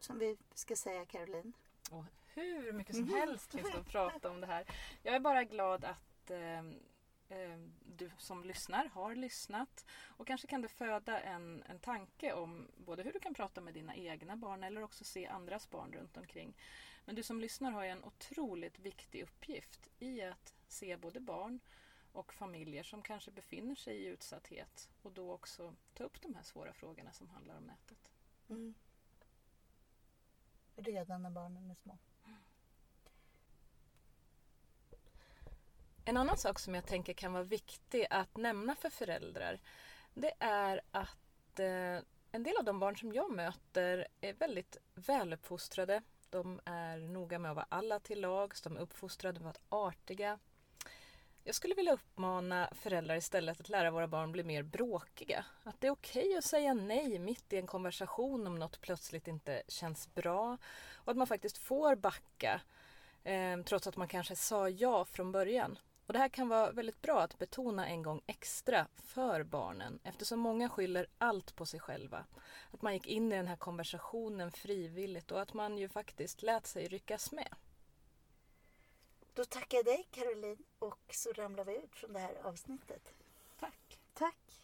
som 0.00 0.18
vi 0.18 0.36
ska 0.54 0.76
säga 0.76 1.06
Caroline? 1.06 1.52
Och 1.90 2.04
hur 2.34 2.72
mycket 2.72 2.94
som 2.96 3.04
Mhm. 3.04 3.14
helst 3.14 3.52
finns 3.52 3.72
det 3.72 3.78
att 3.78 3.88
prata 3.88 4.30
om 4.30 4.40
det 4.40 4.46
här. 4.46 4.64
Jag 5.02 5.14
är 5.14 5.20
bara 5.20 5.44
glad 5.44 5.84
att 5.84 6.30
eh, 6.30 6.58
eh, 7.38 7.58
du 7.96 8.10
som 8.18 8.44
lyssnar 8.44 8.84
har 8.88 9.14
lyssnat. 9.14 9.86
Och 10.06 10.26
kanske 10.26 10.46
kan 10.46 10.62
det 10.62 10.68
föda 10.68 11.20
en, 11.20 11.62
en 11.62 11.78
tanke 11.78 12.32
om 12.32 12.68
både 12.76 13.02
hur 13.02 13.12
du 13.12 13.20
kan 13.20 13.34
prata 13.34 13.60
med 13.60 13.74
dina 13.74 13.96
egna 13.96 14.36
barn 14.36 14.64
eller 14.64 14.82
också 14.82 15.04
se 15.04 15.26
andras 15.26 15.70
barn 15.70 15.92
runt 15.92 16.16
omkring. 16.16 16.56
Men 17.04 17.14
du 17.14 17.22
som 17.22 17.40
lyssnar 17.40 17.70
har 17.70 17.84
ju 17.84 17.90
en 17.90 18.04
otroligt 18.04 18.78
viktig 18.78 19.22
uppgift 19.22 19.88
i 19.98 20.22
att 20.22 20.54
se 20.68 20.96
både 20.96 21.20
barn 21.20 21.60
och 22.12 22.32
familjer 22.34 22.82
som 22.82 23.02
kanske 23.02 23.30
befinner 23.30 23.74
sig 23.74 23.96
i 23.96 24.06
utsatthet 24.06 24.88
och 25.02 25.12
då 25.12 25.32
också 25.32 25.74
ta 25.94 26.04
upp 26.04 26.20
de 26.22 26.34
här 26.34 26.42
svåra 26.42 26.72
frågorna 26.72 27.12
som 27.12 27.28
handlar 27.28 27.56
om 27.56 27.62
nätet. 27.64 27.98
Mm. 28.48 28.74
Redan 30.76 31.22
när 31.22 31.30
barnen 31.30 31.70
är 31.70 31.74
små. 31.74 31.98
En 36.04 36.16
annan 36.16 36.36
sak 36.36 36.58
som 36.58 36.74
jag 36.74 36.86
tänker 36.86 37.12
kan 37.12 37.32
vara 37.32 37.42
viktig 37.42 38.06
att 38.10 38.36
nämna 38.36 38.74
för 38.74 38.90
föräldrar 38.90 39.60
det 40.20 40.32
är 40.38 40.80
att 40.90 41.60
eh, 41.60 42.02
en 42.32 42.42
del 42.42 42.56
av 42.58 42.64
de 42.64 42.80
barn 42.80 42.96
som 42.96 43.12
jag 43.12 43.30
möter 43.30 44.06
är 44.20 44.32
väldigt 44.32 44.76
väluppfostrade. 44.94 46.02
De 46.30 46.60
är 46.64 46.98
noga 46.98 47.38
med 47.38 47.50
att 47.50 47.56
vara 47.56 47.66
alla 47.68 48.00
till 48.00 48.20
lags, 48.20 48.62
de 48.62 48.76
är 48.76 48.80
uppfostrade 48.80 49.40
med 49.40 49.50
att 49.50 49.60
vara 49.68 49.88
artiga. 49.88 50.38
Jag 51.48 51.54
skulle 51.54 51.74
vilja 51.74 51.92
uppmana 51.92 52.68
föräldrar 52.72 53.16
istället 53.16 53.60
att 53.60 53.68
lära 53.68 53.90
våra 53.90 54.08
barn 54.08 54.32
bli 54.32 54.44
mer 54.44 54.62
bråkiga. 54.62 55.44
Att 55.62 55.80
det 55.80 55.86
är 55.86 55.90
okej 55.90 56.36
att 56.36 56.44
säga 56.44 56.74
nej 56.74 57.18
mitt 57.18 57.52
i 57.52 57.56
en 57.56 57.66
konversation 57.66 58.46
om 58.46 58.54
något 58.54 58.80
plötsligt 58.80 59.28
inte 59.28 59.62
känns 59.68 60.14
bra. 60.14 60.58
Och 60.94 61.10
att 61.10 61.16
man 61.16 61.26
faktiskt 61.26 61.58
får 61.58 61.96
backa 61.96 62.60
eh, 63.24 63.62
trots 63.64 63.86
att 63.86 63.96
man 63.96 64.08
kanske 64.08 64.36
sa 64.36 64.68
ja 64.68 65.04
från 65.04 65.32
början. 65.32 65.78
Och 66.06 66.12
det 66.12 66.18
här 66.18 66.28
kan 66.28 66.48
vara 66.48 66.70
väldigt 66.70 67.02
bra 67.02 67.20
att 67.20 67.38
betona 67.38 67.88
en 67.88 68.02
gång 68.02 68.22
extra 68.26 68.86
för 68.96 69.42
barnen 69.42 69.98
eftersom 70.04 70.40
många 70.40 70.68
skyller 70.68 71.06
allt 71.18 71.56
på 71.56 71.66
sig 71.66 71.80
själva. 71.80 72.24
Att 72.70 72.82
man 72.82 72.94
gick 72.94 73.06
in 73.06 73.32
i 73.32 73.36
den 73.36 73.46
här 73.46 73.56
konversationen 73.56 74.52
frivilligt 74.52 75.32
och 75.32 75.40
att 75.42 75.54
man 75.54 75.78
ju 75.78 75.88
faktiskt 75.88 76.42
lät 76.42 76.66
sig 76.66 76.88
ryckas 76.88 77.32
med. 77.32 77.54
Då 79.38 79.44
tackar 79.44 79.78
jag 79.78 79.84
dig 79.84 80.06
Caroline 80.10 80.58
och 80.78 81.00
så 81.10 81.32
ramlar 81.32 81.64
vi 81.64 81.76
ut 81.76 81.96
från 81.96 82.12
det 82.12 82.18
här 82.18 82.34
avsnittet. 82.42 83.14
Tack! 83.60 83.98
Tack! 84.14 84.60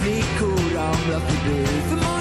Flickor 0.00 0.74
ramlar 0.74 1.20
förbi 1.20 1.66
För 1.66 2.19